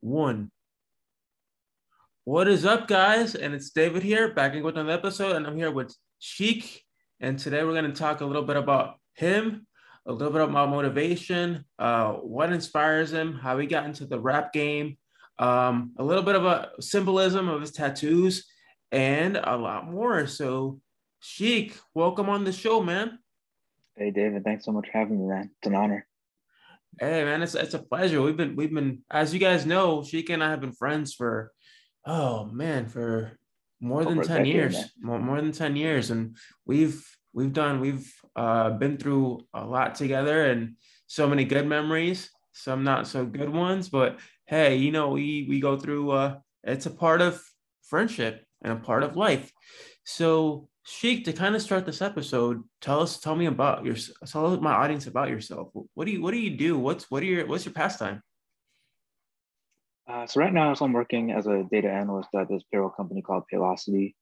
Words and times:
one. 0.00 0.50
What 2.24 2.48
is 2.48 2.64
up, 2.64 2.88
guys? 2.88 3.34
And 3.34 3.54
it's 3.54 3.70
David 3.70 4.02
here, 4.02 4.32
back 4.32 4.54
in 4.54 4.62
with 4.62 4.76
another 4.76 4.92
episode, 4.92 5.36
and 5.36 5.46
I'm 5.46 5.56
here 5.56 5.70
with 5.70 5.94
Sheik. 6.18 6.84
And 7.20 7.38
today 7.38 7.64
we're 7.64 7.72
going 7.72 7.90
to 7.90 7.98
talk 7.98 8.20
a 8.20 8.26
little 8.26 8.42
bit 8.42 8.56
about 8.56 8.96
him, 9.14 9.66
a 10.06 10.12
little 10.12 10.32
bit 10.32 10.42
about 10.42 10.70
motivation, 10.70 11.64
uh, 11.78 12.12
what 12.12 12.52
inspires 12.52 13.12
him, 13.12 13.34
how 13.34 13.58
he 13.58 13.66
got 13.66 13.86
into 13.86 14.06
the 14.06 14.20
rap 14.20 14.52
game, 14.52 14.98
um, 15.38 15.92
a 15.98 16.04
little 16.04 16.22
bit 16.22 16.36
of 16.36 16.44
a 16.44 16.70
symbolism 16.80 17.48
of 17.48 17.60
his 17.60 17.72
tattoos, 17.72 18.46
and 18.92 19.36
a 19.36 19.56
lot 19.56 19.90
more. 19.90 20.26
So, 20.26 20.80
Sheik, 21.20 21.76
welcome 21.94 22.28
on 22.28 22.44
the 22.44 22.52
show, 22.52 22.82
man. 22.82 23.18
Hey, 23.96 24.10
David, 24.10 24.44
thanks 24.44 24.64
so 24.64 24.70
much 24.70 24.86
for 24.92 24.98
having 24.98 25.18
me, 25.18 25.26
man. 25.26 25.50
It's 25.58 25.66
an 25.66 25.74
honor. 25.74 26.06
Hey 27.00 27.24
man, 27.24 27.42
it's 27.42 27.54
it's 27.54 27.74
a 27.74 27.78
pleasure. 27.78 28.20
We've 28.22 28.36
been 28.36 28.56
we've 28.56 28.72
been 28.72 29.02
as 29.10 29.32
you 29.32 29.38
guys 29.38 29.64
know, 29.66 30.02
Sheik 30.02 30.30
and 30.30 30.42
I 30.42 30.50
have 30.50 30.60
been 30.60 30.72
friends 30.72 31.14
for 31.14 31.52
oh 32.04 32.46
man, 32.46 32.88
for 32.88 33.38
more 33.80 34.04
than 34.04 34.22
10 34.22 34.38
decade, 34.38 34.46
years. 34.46 34.92
More, 35.00 35.18
more 35.20 35.40
than 35.40 35.52
10 35.52 35.76
years. 35.76 36.10
And 36.10 36.36
we've 36.66 37.06
we've 37.32 37.52
done, 37.52 37.80
we've 37.80 38.12
uh 38.34 38.70
been 38.70 38.96
through 38.96 39.46
a 39.54 39.64
lot 39.64 39.94
together 39.94 40.46
and 40.46 40.76
so 41.06 41.28
many 41.28 41.44
good 41.44 41.66
memories, 41.66 42.30
some 42.52 42.82
not 42.82 43.06
so 43.06 43.24
good 43.24 43.50
ones. 43.50 43.88
But 43.88 44.18
hey, 44.46 44.76
you 44.76 44.90
know, 44.90 45.10
we 45.10 45.46
we 45.48 45.60
go 45.60 45.76
through 45.76 46.10
uh 46.10 46.38
it's 46.64 46.86
a 46.86 46.90
part 46.90 47.20
of 47.20 47.40
friendship 47.84 48.44
and 48.62 48.72
a 48.72 48.76
part 48.76 49.04
of 49.04 49.16
life. 49.16 49.52
So 50.04 50.68
Sheik, 50.90 51.26
to 51.26 51.34
kind 51.34 51.54
of 51.54 51.60
start 51.60 51.84
this 51.84 52.00
episode, 52.00 52.64
tell 52.80 53.02
us, 53.02 53.20
tell 53.20 53.36
me 53.36 53.44
about 53.44 53.84
your, 53.84 53.94
tell 54.26 54.58
my 54.58 54.72
audience 54.72 55.06
about 55.06 55.28
yourself. 55.28 55.68
What 55.92 56.06
do 56.06 56.10
you, 56.10 56.22
what 56.22 56.30
do 56.30 56.38
you 56.38 56.56
do? 56.56 56.78
What's, 56.78 57.10
what 57.10 57.22
are 57.22 57.26
your, 57.26 57.46
what's 57.46 57.66
your 57.66 57.74
pastime? 57.74 58.22
Uh, 60.10 60.26
so 60.26 60.40
right 60.40 60.52
now, 60.52 60.72
so 60.72 60.86
I'm 60.86 60.94
working 60.94 61.30
as 61.30 61.46
a 61.46 61.66
data 61.70 61.90
analyst 61.90 62.30
at 62.34 62.48
this 62.48 62.62
payroll 62.72 62.88
company 62.88 63.20
called 63.20 63.44
Paylocity. 63.52 64.14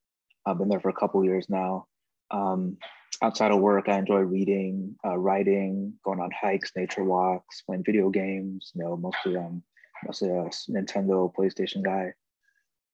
I've 0.44 0.58
been 0.58 0.68
there 0.68 0.80
for 0.80 0.88
a 0.88 0.92
couple 0.92 1.24
years 1.24 1.46
now. 1.48 1.86
Um, 2.32 2.78
outside 3.22 3.52
of 3.52 3.60
work, 3.60 3.88
I 3.88 3.98
enjoy 3.98 4.22
reading, 4.22 4.96
uh, 5.06 5.16
writing, 5.16 5.94
going 6.04 6.18
on 6.18 6.30
hikes, 6.32 6.72
nature 6.74 7.04
walks, 7.04 7.62
playing 7.62 7.84
video 7.84 8.10
games. 8.10 8.72
You 8.74 8.82
know, 8.82 8.96
mostly 8.96 9.36
um, 9.36 9.62
mostly 10.04 10.30
a 10.30 10.50
Nintendo, 10.68 11.32
PlayStation 11.32 11.84
guy. 11.84 12.12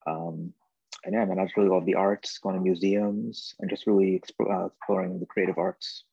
Um, 0.07 0.53
and 1.05 1.15
yeah, 1.15 1.25
man, 1.25 1.39
I 1.39 1.45
just 1.45 1.57
really 1.57 1.69
love 1.69 1.85
the 1.85 1.95
arts, 1.95 2.39
going 2.39 2.55
to 2.55 2.61
museums, 2.61 3.55
and 3.59 3.69
just 3.69 3.87
really 3.87 4.23
uh, 4.41 4.67
exploring 4.67 5.19
the 5.19 5.27
creative 5.27 5.59
arts. 5.59 6.05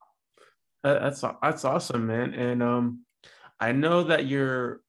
That's 0.84 1.24
that's 1.42 1.66
awesome, 1.66 2.08
man. 2.08 2.34
And 2.34 2.64
um, 2.64 3.06
I 3.60 3.72
know 3.72 4.04
that 4.04 4.26
you're 4.26 4.82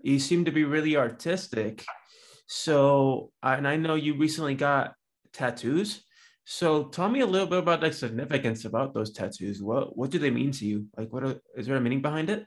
you 0.00 0.18
seem 0.18 0.44
to 0.44 0.50
be 0.50 0.64
really 0.64 0.96
artistic. 0.96 1.84
So, 2.48 3.32
and 3.42 3.66
I 3.66 3.76
know 3.76 3.94
you 3.94 4.16
recently 4.16 4.54
got 4.54 4.94
tattoos. 5.32 6.02
So, 6.44 6.84
tell 6.84 7.08
me 7.08 7.20
a 7.20 7.26
little 7.26 7.48
bit 7.48 7.58
about 7.58 7.80
the 7.80 7.92
significance 7.92 8.64
about 8.64 8.94
those 8.94 9.12
tattoos. 9.12 9.62
What 9.62 9.96
what 9.96 10.10
do 10.10 10.18
they 10.18 10.30
mean 10.30 10.52
to 10.52 10.66
you? 10.66 10.86
Like, 10.96 11.12
what 11.12 11.24
are, 11.24 11.40
is 11.56 11.66
there 11.66 11.76
a 11.76 11.80
meaning 11.80 12.02
behind 12.02 12.30
it? 12.30 12.46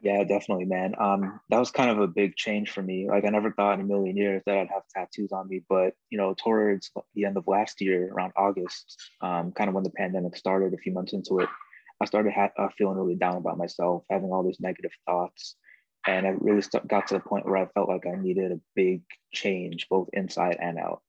Yeah, 0.00 0.22
definitely, 0.24 0.66
man. 0.66 0.94
Um, 0.98 1.40
that 1.48 1.58
was 1.58 1.70
kind 1.70 1.90
of 1.90 1.98
a 2.00 2.06
big 2.06 2.36
change 2.36 2.70
for 2.70 2.82
me. 2.82 3.08
Like 3.08 3.24
I 3.24 3.30
never 3.30 3.50
thought 3.52 3.74
in 3.74 3.80
a 3.80 3.88
million 3.88 4.16
years 4.16 4.42
that 4.46 4.56
I'd 4.58 4.68
have 4.68 4.82
tattoos 4.94 5.32
on 5.32 5.48
me, 5.48 5.62
but 5.68 5.94
you 6.10 6.18
know, 6.18 6.34
towards 6.34 6.90
the 7.14 7.24
end 7.24 7.36
of 7.36 7.48
last 7.48 7.80
year, 7.80 8.10
around 8.12 8.32
August, 8.36 8.96
um, 9.22 9.52
kind 9.52 9.68
of 9.68 9.74
when 9.74 9.84
the 9.84 9.90
pandemic 9.90 10.36
started, 10.36 10.74
a 10.74 10.78
few 10.78 10.92
months 10.92 11.14
into 11.14 11.40
it, 11.40 11.48
I 12.00 12.04
started 12.04 12.34
ha- 12.34 12.52
uh, 12.58 12.68
feeling 12.76 12.98
really 12.98 13.14
down 13.16 13.36
about 13.36 13.56
myself, 13.56 14.04
having 14.10 14.30
all 14.32 14.42
these 14.44 14.60
negative 14.60 14.92
thoughts, 15.06 15.56
and 16.06 16.26
I 16.26 16.30
really 16.40 16.60
st- 16.62 16.86
got 16.86 17.06
to 17.08 17.14
the 17.14 17.20
point 17.20 17.46
where 17.46 17.56
I 17.56 17.66
felt 17.66 17.88
like 17.88 18.06
I 18.06 18.20
needed 18.20 18.52
a 18.52 18.60
big 18.74 19.02
change, 19.32 19.88
both 19.88 20.10
inside 20.12 20.58
and 20.60 20.78
out. 20.78 21.00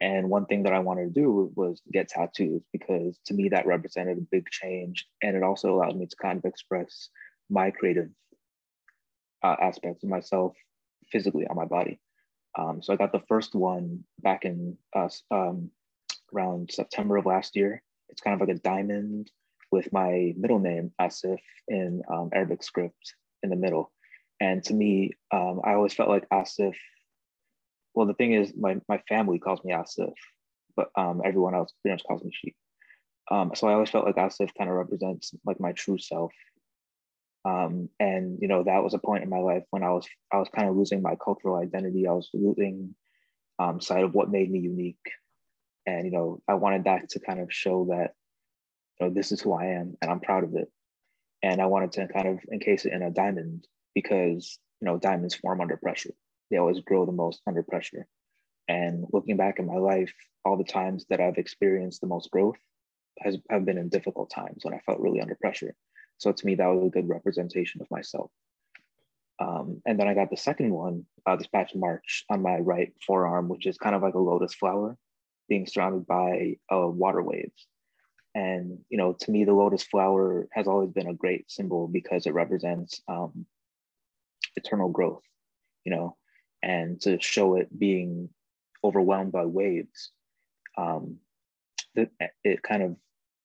And 0.00 0.28
one 0.28 0.46
thing 0.46 0.64
that 0.64 0.72
I 0.74 0.80
wanted 0.80 1.14
to 1.14 1.20
do 1.20 1.52
was 1.56 1.80
get 1.92 2.08
tattoos 2.08 2.62
because 2.72 3.18
to 3.26 3.34
me 3.34 3.48
that 3.50 3.66
represented 3.66 4.18
a 4.18 4.26
big 4.30 4.48
change, 4.50 5.06
and 5.22 5.36
it 5.36 5.44
also 5.44 5.72
allowed 5.74 5.96
me 5.96 6.06
to 6.06 6.16
kind 6.20 6.38
of 6.38 6.44
express 6.44 7.08
my 7.50 7.70
creative 7.70 8.08
uh, 9.44 9.56
aspects 9.60 10.02
of 10.02 10.08
myself 10.08 10.56
physically 11.12 11.46
on 11.46 11.56
my 11.56 11.66
body. 11.66 12.00
Um, 12.58 12.82
so 12.82 12.92
I 12.92 12.96
got 12.96 13.12
the 13.12 13.22
first 13.28 13.54
one 13.54 14.04
back 14.22 14.44
in 14.44 14.76
uh, 14.96 15.08
um, 15.30 15.70
around 16.34 16.70
September 16.72 17.16
of 17.16 17.26
last 17.26 17.54
year. 17.54 17.82
It's 18.08 18.20
kind 18.20 18.34
of 18.34 18.40
like 18.46 18.56
a 18.56 18.60
diamond 18.60 19.30
with 19.70 19.92
my 19.92 20.32
middle 20.36 20.58
name 20.58 20.92
Asif 21.00 21.38
in 21.68 22.02
um, 22.10 22.30
Arabic 22.32 22.62
script 22.62 23.14
in 23.42 23.50
the 23.50 23.56
middle. 23.56 23.92
And 24.40 24.62
to 24.64 24.74
me, 24.74 25.12
um, 25.32 25.60
I 25.64 25.74
always 25.74 25.94
felt 25.94 26.08
like 26.08 26.28
Asif. 26.30 26.74
Well, 27.94 28.06
the 28.06 28.14
thing 28.14 28.32
is, 28.32 28.52
my 28.56 28.80
my 28.88 28.98
family 29.08 29.38
calls 29.38 29.62
me 29.64 29.72
Asif, 29.72 30.14
but 30.76 30.88
um, 30.96 31.22
everyone 31.24 31.54
else 31.54 31.72
pretty 31.82 31.94
much 31.94 32.04
calls 32.04 32.24
me 32.24 32.32
Sheik. 32.32 32.56
Um, 33.30 33.52
so 33.54 33.68
I 33.68 33.74
always 33.74 33.90
felt 33.90 34.06
like 34.06 34.16
Asif 34.16 34.50
kind 34.56 34.70
of 34.70 34.76
represents 34.76 35.32
like 35.44 35.60
my 35.60 35.72
true 35.72 35.98
self 35.98 36.32
um, 37.44 37.88
and 38.00 38.38
you 38.40 38.48
know 38.48 38.62
that 38.64 38.82
was 38.82 38.94
a 38.94 38.98
point 38.98 39.22
in 39.24 39.30
my 39.30 39.38
life 39.38 39.64
when 39.70 39.82
I 39.82 39.90
was 39.90 40.06
I 40.32 40.38
was 40.38 40.48
kind 40.54 40.68
of 40.68 40.76
losing 40.76 41.02
my 41.02 41.16
cultural 41.22 41.56
identity. 41.56 42.06
I 42.08 42.12
was 42.12 42.30
losing 42.34 42.94
um, 43.58 43.80
sight 43.80 44.04
of 44.04 44.14
what 44.14 44.30
made 44.30 44.50
me 44.50 44.60
unique, 44.60 44.96
and 45.86 46.06
you 46.06 46.12
know 46.12 46.40
I 46.48 46.54
wanted 46.54 46.84
that 46.84 47.10
to 47.10 47.20
kind 47.20 47.40
of 47.40 47.52
show 47.52 47.86
that 47.90 48.14
you 49.00 49.06
know 49.08 49.14
this 49.14 49.32
is 49.32 49.40
who 49.40 49.52
I 49.52 49.66
am 49.66 49.96
and 50.00 50.10
I'm 50.10 50.20
proud 50.20 50.44
of 50.44 50.54
it. 50.56 50.70
And 51.42 51.60
I 51.60 51.66
wanted 51.66 51.92
to 51.92 52.08
kind 52.08 52.28
of 52.28 52.40
encase 52.52 52.86
it 52.86 52.92
in 52.94 53.02
a 53.02 53.10
diamond 53.10 53.66
because 53.94 54.58
you 54.80 54.86
know 54.86 54.98
diamonds 54.98 55.34
form 55.34 55.60
under 55.60 55.76
pressure. 55.76 56.14
They 56.50 56.58
always 56.58 56.80
grow 56.80 57.06
the 57.06 57.12
most 57.12 57.42
under 57.46 57.62
pressure. 57.62 58.06
And 58.68 59.06
looking 59.12 59.36
back 59.36 59.58
in 59.58 59.66
my 59.66 59.76
life, 59.76 60.14
all 60.44 60.56
the 60.56 60.64
times 60.64 61.04
that 61.10 61.20
I've 61.20 61.38
experienced 61.38 62.00
the 62.00 62.06
most 62.06 62.30
growth 62.30 62.58
has 63.20 63.36
have 63.50 63.64
been 63.66 63.78
in 63.78 63.90
difficult 63.90 64.30
times 64.30 64.60
when 64.64 64.74
I 64.74 64.80
felt 64.80 65.00
really 65.00 65.20
under 65.20 65.36
pressure. 65.40 65.74
So 66.18 66.32
to 66.32 66.46
me, 66.46 66.54
that 66.56 66.66
was 66.66 66.86
a 66.86 66.90
good 66.90 67.08
representation 67.08 67.80
of 67.80 67.90
myself. 67.90 68.30
Um, 69.40 69.82
and 69.84 69.98
then 69.98 70.06
I 70.06 70.14
got 70.14 70.30
the 70.30 70.36
second 70.36 70.72
one 70.72 71.06
uh, 71.26 71.36
this 71.36 71.48
past 71.48 71.74
March 71.74 72.24
on 72.30 72.42
my 72.42 72.58
right 72.58 72.92
forearm, 73.06 73.48
which 73.48 73.66
is 73.66 73.78
kind 73.78 73.94
of 73.94 74.02
like 74.02 74.14
a 74.14 74.18
lotus 74.18 74.54
flower 74.54 74.96
being 75.48 75.66
surrounded 75.66 76.06
by 76.06 76.56
uh, 76.72 76.86
water 76.86 77.22
waves. 77.22 77.66
And, 78.34 78.78
you 78.88 78.98
know, 78.98 79.12
to 79.12 79.30
me, 79.30 79.44
the 79.44 79.52
lotus 79.52 79.82
flower 79.82 80.48
has 80.52 80.66
always 80.66 80.90
been 80.90 81.08
a 81.08 81.14
great 81.14 81.50
symbol 81.50 81.86
because 81.88 82.26
it 82.26 82.34
represents 82.34 83.00
um, 83.06 83.46
eternal 84.56 84.88
growth, 84.88 85.22
you 85.84 85.94
know, 85.94 86.16
and 86.62 87.00
to 87.02 87.20
show 87.20 87.56
it 87.56 87.76
being 87.78 88.28
overwhelmed 88.82 89.32
by 89.32 89.44
waves, 89.44 90.10
um, 90.76 91.18
it, 91.94 92.10
it 92.42 92.62
kind 92.62 92.82
of 92.82 92.96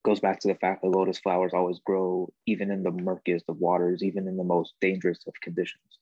goes 0.04 0.20
back 0.20 0.40
to 0.40 0.48
the 0.48 0.54
fact 0.54 0.82
that 0.82 0.88
lotus 0.88 1.18
flowers 1.18 1.52
always 1.52 1.78
grow 1.84 2.32
even 2.46 2.70
in 2.70 2.82
the 2.82 2.90
murkiest 2.90 3.44
of 3.48 3.58
waters, 3.58 4.02
even 4.02 4.26
in 4.26 4.36
the 4.36 4.44
most 4.44 4.74
dangerous 4.80 5.20
of 5.26 5.34
conditions. 5.42 5.98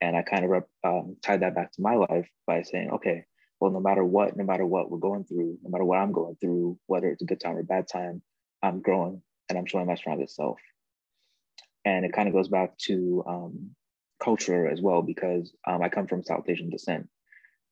And 0.00 0.16
I 0.16 0.22
kind 0.22 0.44
of 0.44 0.64
um, 0.84 1.16
tied 1.22 1.42
that 1.42 1.54
back 1.54 1.72
to 1.72 1.82
my 1.82 1.94
life 1.94 2.28
by 2.46 2.62
saying, 2.62 2.90
okay, 2.92 3.24
well, 3.60 3.70
no 3.70 3.80
matter 3.80 4.04
what, 4.04 4.36
no 4.36 4.44
matter 4.44 4.66
what 4.66 4.90
we're 4.90 4.98
going 4.98 5.24
through, 5.24 5.58
no 5.62 5.70
matter 5.70 5.84
what 5.84 5.98
I'm 5.98 6.12
going 6.12 6.36
through, 6.40 6.78
whether 6.86 7.08
it's 7.08 7.22
a 7.22 7.26
good 7.26 7.40
time 7.40 7.56
or 7.56 7.62
bad 7.62 7.86
time, 7.86 8.22
I'm 8.62 8.80
growing 8.80 9.22
and 9.48 9.58
I'm 9.58 9.66
showing 9.66 9.86
my 9.86 9.94
strongest 9.94 10.34
self. 10.34 10.58
And 11.84 12.04
it 12.04 12.12
kind 12.12 12.28
of 12.28 12.34
goes 12.34 12.48
back 12.48 12.76
to 12.86 13.22
um, 13.26 13.70
culture 14.22 14.66
as 14.68 14.80
well, 14.80 15.02
because 15.02 15.52
um, 15.66 15.82
I 15.82 15.88
come 15.88 16.06
from 16.06 16.24
South 16.24 16.48
Asian 16.48 16.70
descent. 16.70 17.08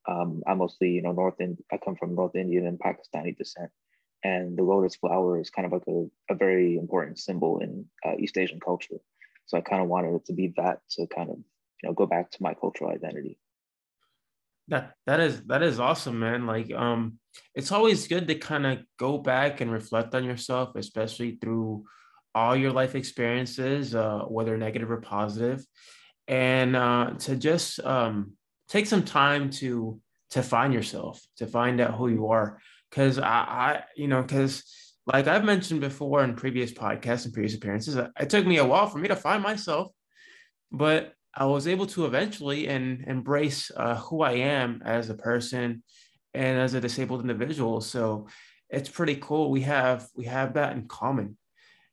Um, 0.06 0.42
I'm 0.46 0.58
mostly, 0.58 0.90
you 0.90 1.02
know, 1.02 1.12
North 1.12 1.40
Ind- 1.40 1.62
I 1.72 1.78
come 1.78 1.96
from 1.96 2.14
North 2.14 2.36
Indian 2.36 2.66
and 2.66 2.78
Pakistani 2.78 3.36
descent 3.36 3.70
and 4.22 4.56
the 4.56 4.62
lotus 4.62 4.96
flower 4.96 5.40
is 5.40 5.50
kind 5.50 5.66
of 5.66 5.72
like 5.72 5.84
a, 5.88 6.32
a 6.32 6.34
very 6.34 6.76
important 6.76 7.18
symbol 7.18 7.58
in 7.60 7.86
uh, 8.04 8.14
East 8.18 8.36
Asian 8.36 8.60
culture. 8.60 8.98
So 9.46 9.56
I 9.56 9.62
kind 9.62 9.82
of 9.82 9.88
wanted 9.88 10.14
it 10.14 10.26
to 10.26 10.32
be 10.32 10.52
that 10.56 10.80
to 10.92 11.06
kind 11.06 11.30
of 11.30 11.36
you 11.36 11.88
know 11.88 11.92
go 11.92 12.06
back 12.06 12.30
to 12.32 12.42
my 12.42 12.54
cultural 12.54 12.90
identity. 12.90 13.38
That 14.68 14.94
that 15.06 15.20
is 15.20 15.42
that 15.44 15.62
is 15.62 15.80
awesome, 15.80 16.20
man. 16.20 16.46
Like 16.46 16.72
um, 16.72 17.18
it's 17.54 17.72
always 17.72 18.06
good 18.06 18.28
to 18.28 18.36
kind 18.36 18.66
of 18.66 18.78
go 18.98 19.18
back 19.18 19.60
and 19.60 19.72
reflect 19.72 20.14
on 20.14 20.24
yourself, 20.24 20.76
especially 20.76 21.38
through 21.40 21.84
all 22.34 22.54
your 22.54 22.70
life 22.70 22.94
experiences, 22.94 23.94
uh, 23.94 24.20
whether 24.20 24.56
negative 24.56 24.90
or 24.90 25.00
positive, 25.00 25.64
and 26.28 26.76
uh, 26.76 27.14
to 27.18 27.34
just 27.34 27.80
um, 27.80 28.34
take 28.68 28.86
some 28.86 29.04
time 29.04 29.50
to 29.50 30.00
to 30.30 30.42
find 30.42 30.72
yourself, 30.72 31.20
to 31.38 31.46
find 31.46 31.80
out 31.80 31.94
who 31.94 32.08
you 32.08 32.28
are 32.28 32.60
because 32.90 33.18
I, 33.18 33.28
I, 33.28 33.84
you 33.96 34.08
know, 34.08 34.22
because 34.22 34.64
like 35.06 35.26
I've 35.26 35.44
mentioned 35.44 35.80
before 35.80 36.22
in 36.24 36.34
previous 36.34 36.72
podcasts 36.72 37.24
and 37.24 37.34
previous 37.34 37.54
appearances, 37.54 37.96
it 37.96 38.30
took 38.30 38.46
me 38.46 38.58
a 38.58 38.66
while 38.66 38.86
for 38.86 38.98
me 38.98 39.08
to 39.08 39.16
find 39.16 39.42
myself, 39.42 39.88
but 40.70 41.14
I 41.34 41.46
was 41.46 41.68
able 41.68 41.86
to 41.86 42.06
eventually 42.06 42.68
and 42.68 43.04
embrace 43.06 43.70
uh, 43.76 43.96
who 43.96 44.22
I 44.22 44.32
am 44.32 44.82
as 44.84 45.10
a 45.10 45.14
person 45.14 45.82
and 46.34 46.58
as 46.58 46.74
a 46.74 46.80
disabled 46.80 47.22
individual. 47.22 47.80
So 47.80 48.28
it's 48.68 48.88
pretty 48.88 49.16
cool. 49.16 49.50
We 49.50 49.62
have 49.62 50.08
we 50.16 50.26
have 50.26 50.54
that 50.54 50.72
in 50.76 50.86
common. 50.88 51.36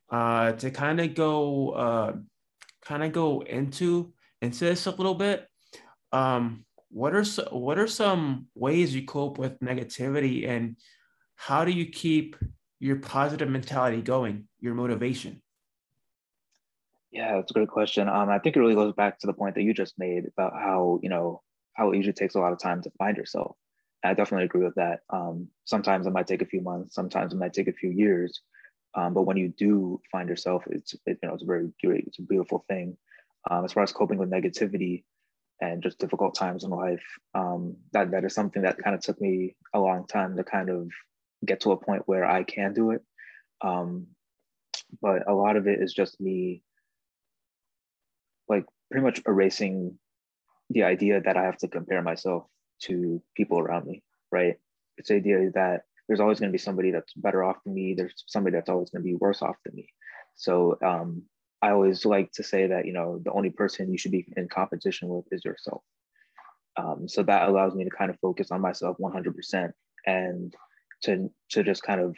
Uh, 0.09 0.53
to 0.53 0.71
kind 0.71 1.01
of 1.01 1.15
go 1.15 1.69
uh, 1.71 2.13
kind 2.85 3.03
of 3.03 3.11
go 3.11 3.41
into 3.41 4.13
into 4.41 4.65
this 4.65 4.85
a 4.85 4.91
little 4.91 5.15
bit. 5.15 5.47
um, 6.11 6.65
what 6.89 7.13
are 7.15 7.23
so, 7.23 7.47
what 7.51 7.77
are 7.77 7.87
some 7.87 8.47
ways 8.55 8.95
you 8.95 9.05
cope 9.05 9.37
with 9.37 9.59
negativity, 9.59 10.47
and 10.47 10.77
how 11.35 11.65
do 11.65 11.71
you 11.71 11.85
keep 11.85 12.35
your 12.79 12.97
positive 12.97 13.49
mentality 13.49 14.01
going, 14.01 14.47
your 14.59 14.73
motivation? 14.73 15.41
Yeah, 17.11 17.35
that's 17.35 17.51
a 17.51 17.53
great 17.53 17.69
question. 17.69 18.07
Um, 18.09 18.29
I 18.29 18.39
think 18.39 18.55
it 18.55 18.59
really 18.59 18.75
goes 18.75 18.93
back 18.93 19.19
to 19.19 19.27
the 19.27 19.33
point 19.33 19.55
that 19.55 19.63
you 19.63 19.73
just 19.73 19.97
made 19.97 20.25
about 20.27 20.53
how 20.53 20.99
you 21.01 21.09
know 21.09 21.41
how 21.73 21.91
it 21.91 21.97
usually 21.97 22.13
takes 22.13 22.35
a 22.35 22.39
lot 22.39 22.53
of 22.53 22.59
time 22.59 22.81
to 22.83 22.91
find 22.97 23.17
yourself. 23.17 23.55
I 24.03 24.13
definitely 24.13 24.45
agree 24.45 24.63
with 24.63 24.75
that. 24.75 24.99
Um, 25.09 25.47
sometimes 25.65 26.07
it 26.07 26.13
might 26.13 26.27
take 26.27 26.41
a 26.41 26.45
few 26.45 26.61
months, 26.61 26.95
sometimes 26.95 27.33
it 27.33 27.37
might 27.37 27.53
take 27.53 27.67
a 27.67 27.73
few 27.73 27.89
years, 27.89 28.41
um, 28.95 29.13
but 29.13 29.23
when 29.23 29.37
you 29.37 29.49
do 29.49 29.99
find 30.11 30.29
yourself, 30.29 30.63
it's 30.67 30.93
it, 31.05 31.19
you 31.21 31.27
know 31.27 31.33
it's 31.33 31.43
a 31.43 31.47
very 31.47 31.69
great, 31.83 32.05
it's 32.07 32.19
a 32.19 32.23
beautiful 32.23 32.63
thing. 32.67 32.97
Um, 33.49 33.65
as 33.65 33.73
far 33.73 33.83
as 33.83 33.91
coping 33.91 34.17
with 34.17 34.29
negativity 34.29 35.03
and 35.61 35.83
just 35.83 35.99
difficult 35.99 36.35
times 36.35 36.63
in 36.63 36.69
life, 36.69 37.03
um, 37.33 37.75
that 37.93 38.11
that 38.11 38.23
is 38.23 38.33
something 38.33 38.61
that 38.61 38.77
kind 38.77 38.95
of 38.95 39.01
took 39.01 39.19
me 39.19 39.55
a 39.73 39.79
long 39.79 40.05
time 40.07 40.35
to 40.37 40.43
kind 40.43 40.69
of 40.69 40.89
get 41.45 41.61
to 41.61 41.71
a 41.71 41.77
point 41.77 42.03
where 42.05 42.25
I 42.25 42.43
can 42.43 42.73
do 42.73 42.91
it. 42.91 43.01
Um, 43.61 44.07
but 45.01 45.27
a 45.27 45.33
lot 45.33 45.55
of 45.55 45.67
it 45.67 45.81
is 45.81 45.93
just 45.93 46.19
me 46.21 46.63
like 48.47 48.65
pretty 48.91 49.03
much 49.03 49.21
erasing 49.27 49.97
the 50.69 50.83
idea 50.83 51.21
that 51.21 51.37
I 51.37 51.43
have 51.43 51.57
to 51.57 51.67
compare 51.67 52.01
myself 52.01 52.45
to 52.83 53.21
people 53.35 53.59
around 53.59 53.85
me, 53.85 54.03
right? 54.31 54.55
It's 54.97 55.09
the 55.09 55.15
idea 55.15 55.51
that 55.55 55.83
there's 56.07 56.19
always 56.19 56.39
going 56.39 56.51
to 56.51 56.57
be 56.57 56.57
somebody 56.57 56.91
that's 56.91 57.13
better 57.13 57.43
off 57.43 57.57
than 57.63 57.73
me. 57.73 57.93
There's 57.95 58.23
somebody 58.27 58.55
that's 58.55 58.69
always 58.69 58.89
going 58.89 59.03
to 59.03 59.07
be 59.07 59.15
worse 59.15 59.41
off 59.41 59.55
than 59.65 59.75
me. 59.75 59.89
So 60.35 60.77
um, 60.83 61.23
I 61.61 61.71
always 61.71 62.05
like 62.05 62.31
to 62.33 62.43
say 62.43 62.67
that 62.67 62.85
you 62.85 62.93
know 62.93 63.19
the 63.23 63.31
only 63.31 63.49
person 63.49 63.91
you 63.91 63.97
should 63.97 64.11
be 64.11 64.27
in 64.35 64.47
competition 64.47 65.09
with 65.09 65.25
is 65.31 65.43
yourself. 65.45 65.81
Um, 66.77 67.07
so 67.07 67.23
that 67.23 67.49
allows 67.49 67.73
me 67.73 67.83
to 67.83 67.89
kind 67.89 68.11
of 68.11 68.19
focus 68.19 68.51
on 68.51 68.61
myself 68.61 68.97
100% 69.01 69.71
and 70.05 70.53
to 71.03 71.31
to 71.49 71.63
just 71.63 71.81
kind 71.81 72.01
of 72.01 72.15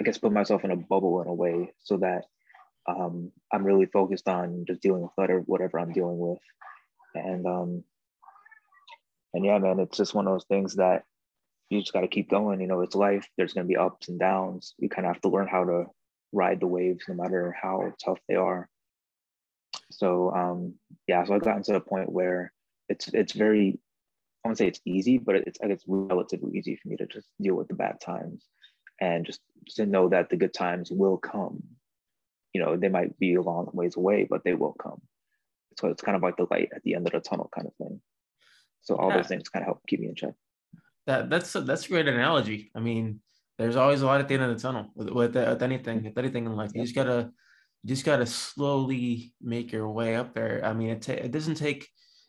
I 0.00 0.04
guess 0.04 0.18
put 0.18 0.32
myself 0.32 0.64
in 0.64 0.70
a 0.70 0.76
bubble 0.76 1.20
in 1.20 1.28
a 1.28 1.34
way 1.34 1.72
so 1.78 1.98
that 1.98 2.22
um, 2.88 3.32
I'm 3.52 3.64
really 3.64 3.86
focused 3.86 4.28
on 4.28 4.64
just 4.66 4.80
dealing 4.80 5.02
with 5.02 5.10
whatever, 5.16 5.40
whatever 5.40 5.78
I'm 5.78 5.92
dealing 5.92 6.18
with. 6.18 6.38
And 7.14 7.46
um, 7.46 7.84
and 9.34 9.44
yeah, 9.44 9.58
man, 9.58 9.80
it's 9.80 9.96
just 9.96 10.14
one 10.14 10.26
of 10.26 10.32
those 10.32 10.46
things 10.46 10.76
that 10.76 11.04
you 11.68 11.80
just 11.80 11.92
got 11.92 12.00
to 12.00 12.08
keep 12.08 12.30
going. 12.30 12.60
You 12.60 12.66
know, 12.66 12.80
it's 12.80 12.94
life. 12.94 13.28
There's 13.36 13.52
going 13.52 13.66
to 13.66 13.68
be 13.68 13.76
ups 13.76 14.08
and 14.08 14.18
downs. 14.18 14.74
You 14.78 14.88
kind 14.88 15.06
of 15.06 15.14
have 15.14 15.22
to 15.22 15.28
learn 15.28 15.48
how 15.48 15.64
to 15.64 15.84
ride 16.32 16.60
the 16.60 16.66
waves, 16.66 17.04
no 17.08 17.14
matter 17.14 17.54
how 17.60 17.92
tough 18.04 18.18
they 18.28 18.34
are. 18.34 18.68
So 19.90 20.32
um, 20.34 20.74
yeah, 21.06 21.24
so 21.24 21.34
I've 21.34 21.42
gotten 21.42 21.62
to 21.64 21.72
the 21.72 21.80
point 21.80 22.10
where 22.12 22.52
it's 22.88 23.08
it's 23.08 23.32
very 23.32 23.78
I 24.44 24.48
won't 24.48 24.58
say 24.58 24.68
it's 24.68 24.80
easy, 24.84 25.18
but 25.18 25.36
it's 25.36 25.58
it's 25.62 25.84
relatively 25.86 26.58
easy 26.58 26.76
for 26.76 26.88
me 26.88 26.96
to 26.96 27.06
just 27.06 27.28
deal 27.40 27.54
with 27.54 27.68
the 27.68 27.74
bad 27.74 28.00
times 28.00 28.44
and 29.00 29.24
just 29.24 29.40
to 29.76 29.86
know 29.86 30.08
that 30.08 30.28
the 30.28 30.36
good 30.36 30.54
times 30.54 30.90
will 30.90 31.16
come 31.16 31.62
you 32.58 32.64
know, 32.64 32.76
they 32.76 32.88
might 32.88 33.18
be 33.18 33.34
a 33.34 33.42
long 33.42 33.68
ways 33.72 33.96
away, 33.96 34.26
but 34.28 34.42
they 34.44 34.54
will 34.54 34.74
come. 34.82 35.00
So 35.78 35.88
it's 35.88 36.02
kind 36.02 36.16
of 36.16 36.22
like 36.22 36.36
the 36.36 36.46
light 36.50 36.70
at 36.74 36.82
the 36.82 36.94
end 36.94 37.06
of 37.06 37.12
the 37.12 37.20
tunnel 37.20 37.50
kind 37.54 37.66
of 37.66 37.74
thing. 37.76 38.00
So 38.82 38.96
all 38.96 39.10
yeah. 39.10 39.18
those 39.18 39.28
things 39.28 39.48
kind 39.48 39.62
of 39.62 39.66
help 39.66 39.82
keep 39.86 40.00
me 40.00 40.08
in 40.08 40.14
check. 40.14 40.34
That 41.06 41.30
that's 41.30 41.54
a, 41.54 41.60
that's 41.60 41.86
a 41.86 41.88
great 41.88 42.08
analogy. 42.08 42.70
I 42.74 42.80
mean, 42.80 43.20
there's 43.58 43.76
always 43.76 44.02
a 44.02 44.06
light 44.06 44.20
at 44.20 44.28
the 44.28 44.34
end 44.34 44.44
of 44.44 44.54
the 44.54 44.60
tunnel 44.60 44.90
with, 44.94 45.10
with, 45.10 45.34
with 45.34 45.62
anything, 45.62 46.04
with 46.04 46.18
anything 46.18 46.46
in 46.46 46.56
life. 46.56 46.70
You 46.74 46.82
just 46.82 46.94
gotta, 46.94 47.30
you 47.82 47.88
just 47.88 48.04
gotta 48.04 48.26
slowly 48.26 49.34
make 49.42 49.72
your 49.72 49.88
way 49.90 50.16
up 50.16 50.34
there. 50.34 50.62
I 50.64 50.72
mean, 50.72 50.90
it 50.90 51.02
ta- 51.02 51.12
it 51.12 51.30
doesn't 51.30 51.56
take, 51.56 51.88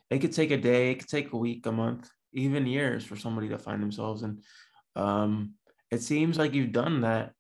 it 0.09 0.19
could 0.19 0.33
take 0.33 0.51
a 0.51 0.57
day, 0.57 0.91
it 0.91 0.99
could 0.99 1.09
take 1.09 1.31
a 1.33 1.37
week, 1.37 1.65
a 1.65 1.71
month, 1.71 2.09
even 2.33 2.65
years 2.65 3.05
for 3.05 3.15
somebody 3.15 3.49
to 3.49 3.59
find 3.59 3.81
themselves. 3.81 4.23
And 4.23 4.41
um, 4.95 5.53
it 5.91 6.01
seems 6.01 6.37
like 6.37 6.53
you've 6.53 6.71
done 6.71 7.01
that 7.01 7.33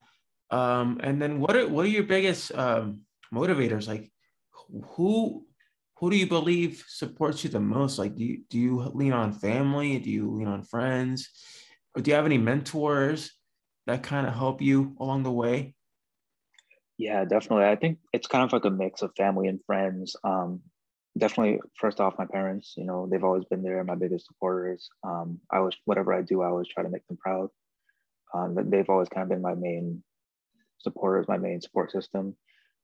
um, 0.51 0.99
and 1.03 1.21
then 1.21 1.39
what 1.39 1.55
are 1.55 1.67
what 1.67 1.85
are 1.85 1.89
your 1.89 2.03
biggest 2.03 2.53
um, 2.55 3.01
motivators? 3.33 3.87
Like 3.87 4.11
who 4.95 5.45
who 5.97 6.09
do 6.09 6.17
you 6.17 6.27
believe 6.27 6.83
supports 6.87 7.43
you 7.43 7.49
the 7.49 7.59
most? 7.59 7.99
Like 7.99 8.15
do 8.15 8.23
you, 8.23 8.41
do 8.49 8.57
you 8.57 8.79
lean 8.93 9.13
on 9.13 9.33
family? 9.33 9.99
Do 9.99 10.09
you 10.09 10.31
lean 10.31 10.47
on 10.47 10.63
friends? 10.63 11.29
Or 11.95 12.01
do 12.01 12.11
you 12.11 12.15
have 12.15 12.25
any 12.25 12.37
mentors 12.37 13.31
that 13.89 14.03
kind 14.03 14.27
of 14.27 14.33
help 14.33 14.61
you 14.61 14.95
along 14.99 15.23
the 15.23 15.31
way? 15.31 15.73
Yeah, 16.97 17.25
definitely. 17.25 17.65
I 17.65 17.75
think 17.75 17.99
it's 18.13 18.27
kind 18.27 18.43
of 18.43 18.53
like 18.53 18.65
a 18.65 18.69
mix 18.69 19.01
of 19.01 19.11
family 19.15 19.47
and 19.47 19.59
friends. 19.65 20.15
Um, 20.23 20.61
definitely, 21.17 21.59
first 21.79 21.99
off, 21.99 22.17
my 22.17 22.25
parents. 22.25 22.73
You 22.77 22.85
know, 22.85 23.07
they've 23.09 23.23
always 23.23 23.45
been 23.45 23.63
there, 23.63 23.83
my 23.83 23.95
biggest 23.95 24.27
supporters. 24.27 24.89
Um, 25.03 25.39
I 25.51 25.59
was 25.59 25.75
whatever 25.85 26.13
I 26.13 26.21
do, 26.21 26.41
I 26.41 26.47
always 26.47 26.67
try 26.67 26.83
to 26.83 26.89
make 26.89 27.07
them 27.07 27.17
proud. 27.17 27.49
Um, 28.33 28.55
they've 28.69 28.89
always 28.89 29.09
kind 29.09 29.23
of 29.23 29.29
been 29.29 29.41
my 29.41 29.55
main 29.55 30.03
supporter 30.79 31.19
is 31.19 31.27
my 31.27 31.37
main 31.37 31.61
support 31.61 31.91
system. 31.91 32.35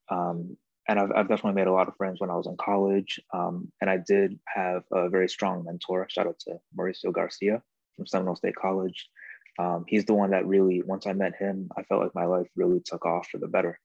Um, 0.09 0.57
and 0.87 0.99
I've, 0.99 1.11
I've 1.15 1.27
definitely 1.27 1.59
made 1.61 1.67
a 1.67 1.73
lot 1.73 1.87
of 1.87 1.95
friends 1.97 2.19
when 2.19 2.29
I 2.29 2.35
was 2.35 2.47
in 2.47 2.57
college. 2.57 3.19
Um, 3.33 3.71
and 3.81 3.89
I 3.89 3.97
did 3.97 4.39
have 4.47 4.83
a 4.91 5.09
very 5.09 5.27
strong 5.29 5.65
mentor. 5.65 6.07
Shout 6.09 6.27
out 6.27 6.39
to 6.41 6.57
Mauricio 6.77 7.11
Garcia 7.11 7.61
from 7.95 8.07
Seminole 8.07 8.35
State 8.35 8.55
College. 8.55 9.07
Um, 9.57 9.85
he's 9.87 10.05
the 10.05 10.13
one 10.13 10.31
that 10.31 10.45
really, 10.45 10.81
once 10.81 11.07
I 11.07 11.13
met 11.13 11.35
him, 11.35 11.69
I 11.77 11.83
felt 11.83 12.01
like 12.01 12.15
my 12.15 12.25
life 12.25 12.47
really 12.55 12.81
took 12.83 13.05
off 13.05 13.27
for 13.29 13.37
the 13.37 13.47
better. 13.47 13.79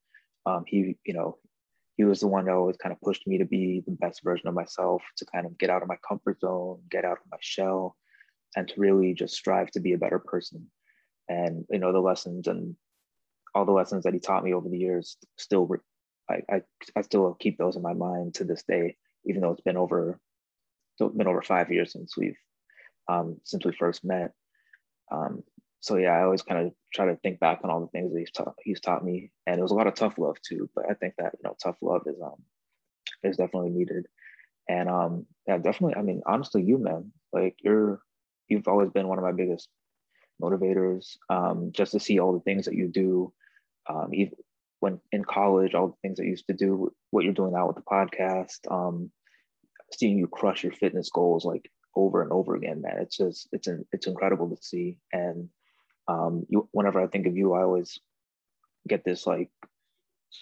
Um, 0.47 0.65
he, 0.67 0.97
you 1.05 1.15
know, 1.15 1.39
he 1.97 2.05
was 2.05 2.21
the 2.21 2.29
one 2.29 2.47
that 2.47 2.55
always 2.55 2.77
kind 2.77 2.93
of 2.93 3.01
pushed 3.01 3.27
me 3.27 3.39
to 3.39 3.45
be 3.45 3.83
the 3.85 3.93
best 3.93 4.23
version 4.25 4.49
of 4.49 4.55
myself, 4.55 5.03
to 5.19 5.27
kind 5.27 5.47
of 5.47 5.59
get 5.59 5.71
out 5.71 5.83
of 5.83 5.89
my 5.89 5.99
comfort 6.07 6.41
zone, 6.41 6.81
get 6.91 7.05
out 7.05 7.19
of 7.19 7.31
my 7.31 7.37
shell, 7.41 7.97
and 8.57 8.67
to 8.69 8.81
really 8.81 9.15
just 9.15 9.35
strive 9.35 9.71
to 9.73 9.81
be 9.81 9.93
a 9.93 9.99
better 9.99 10.19
person. 10.19 10.71
And 11.29 11.65
you 11.71 11.79
know, 11.79 11.93
the 11.93 12.01
lessons 12.01 12.49
and 12.49 12.75
all 13.55 13.65
the 13.65 13.73
lessons 13.73 14.05
that 14.05 14.15
he 14.15 14.21
taught 14.21 14.45
me 14.45 14.55
over 14.55 14.69
the 14.69 14.79
years 14.79 15.17
still 15.37 15.69
I, 16.29 16.43
I, 16.51 16.63
I 16.97 17.03
still 17.03 17.37
keep 17.39 17.59
those 17.59 17.77
in 17.77 17.83
my 17.83 17.93
mind 17.93 18.35
to 18.35 18.45
this 18.45 18.63
day, 18.63 18.97
even 19.25 19.43
though 19.43 19.51
it's 19.51 19.63
been 19.63 19.77
over 19.77 20.19
it's 20.99 21.17
been 21.17 21.27
over 21.27 21.43
five 21.43 21.71
years 21.71 21.93
since 21.93 22.17
we've 22.17 22.39
um, 23.09 23.41
since 23.45 23.65
we 23.65 23.73
first 23.73 24.05
met. 24.05 24.33
Um, 25.11 25.43
so 25.81 25.97
yeah, 25.97 26.11
I 26.11 26.23
always 26.23 26.43
kind 26.43 26.67
of 26.67 26.73
try 26.93 27.07
to 27.07 27.17
think 27.17 27.41
back 27.41 27.61
on 27.65 27.71
all 27.71 27.81
the 27.81 27.89
things 27.89 28.13
that 28.13 28.19
he's 28.19 28.31
taught 28.31 28.55
he's 28.63 28.81
taught 28.81 29.05
me, 29.05 29.33
and 29.47 29.59
it 29.59 29.63
was 29.63 29.73
a 29.73 29.75
lot 29.75 29.87
of 29.87 29.95
tough 29.95 30.19
love 30.19 30.37
too. 30.47 30.69
But 30.75 30.87
I 30.91 30.95
think 30.95 31.15
that 31.19 31.35
you 31.35 31.41
know 31.45 31.57
tough 31.63 31.77
love 31.83 32.03
is 32.07 32.21
um 32.23 32.43
is 33.23 33.37
definitely 33.37 33.71
needed, 33.71 34.07
and 34.69 34.89
um 34.89 35.27
yeah, 35.47 35.59
definitely. 35.59 35.97
I 35.97 36.03
mean, 36.03 36.23
honestly, 36.27 36.63
you 36.63 36.79
man, 36.79 37.13
like 37.33 37.57
you're 37.61 38.01
you've 38.49 38.69
always 38.69 38.91
been 38.91 39.09
one 39.09 39.19
of 39.19 39.25
my 39.25 39.33
biggest 39.33 39.69
motivators. 40.43 41.17
Um, 41.29 41.71
just 41.73 41.93
to 41.93 42.01
see 42.01 42.19
all 42.19 42.33
the 42.33 42.41
things 42.41 42.65
that 42.65 42.75
you 42.75 42.89
do 42.89 43.33
um, 43.89 44.11
even 44.13 44.35
when 44.81 45.01
in 45.13 45.25
college, 45.25 45.75
all 45.75 45.89
the 45.89 45.97
things 46.03 46.17
that 46.17 46.25
you 46.25 46.31
used 46.31 46.47
to 46.47 46.55
do, 46.55 46.93
what 47.11 47.25
you're 47.25 47.35
doing 47.35 47.53
now 47.53 47.67
with 47.67 47.77
the 47.77 47.83
podcast, 47.83 48.59
um, 48.71 49.11
seeing 49.93 50.19
you 50.19 50.27
crush 50.27 50.63
your 50.63 50.73
fitness 50.73 51.11
goals 51.11 51.45
like 51.45 51.71
over 51.95 52.23
and 52.23 52.33
over 52.33 52.55
again, 52.55 52.81
man, 52.81 52.97
it's 53.01 53.17
just 53.17 53.49
it's 53.53 53.67
an, 53.67 53.85
it's 53.93 54.07
incredible 54.07 54.49
to 54.49 54.63
see. 54.63 54.97
And 55.13 55.49
um, 56.11 56.47
you, 56.49 56.69
whenever 56.73 57.01
I 57.01 57.07
think 57.07 57.27
of 57.27 57.37
you, 57.37 57.55
I 57.55 57.63
always 57.63 57.99
get 58.89 59.05
this 59.05 59.27
like 59.27 59.51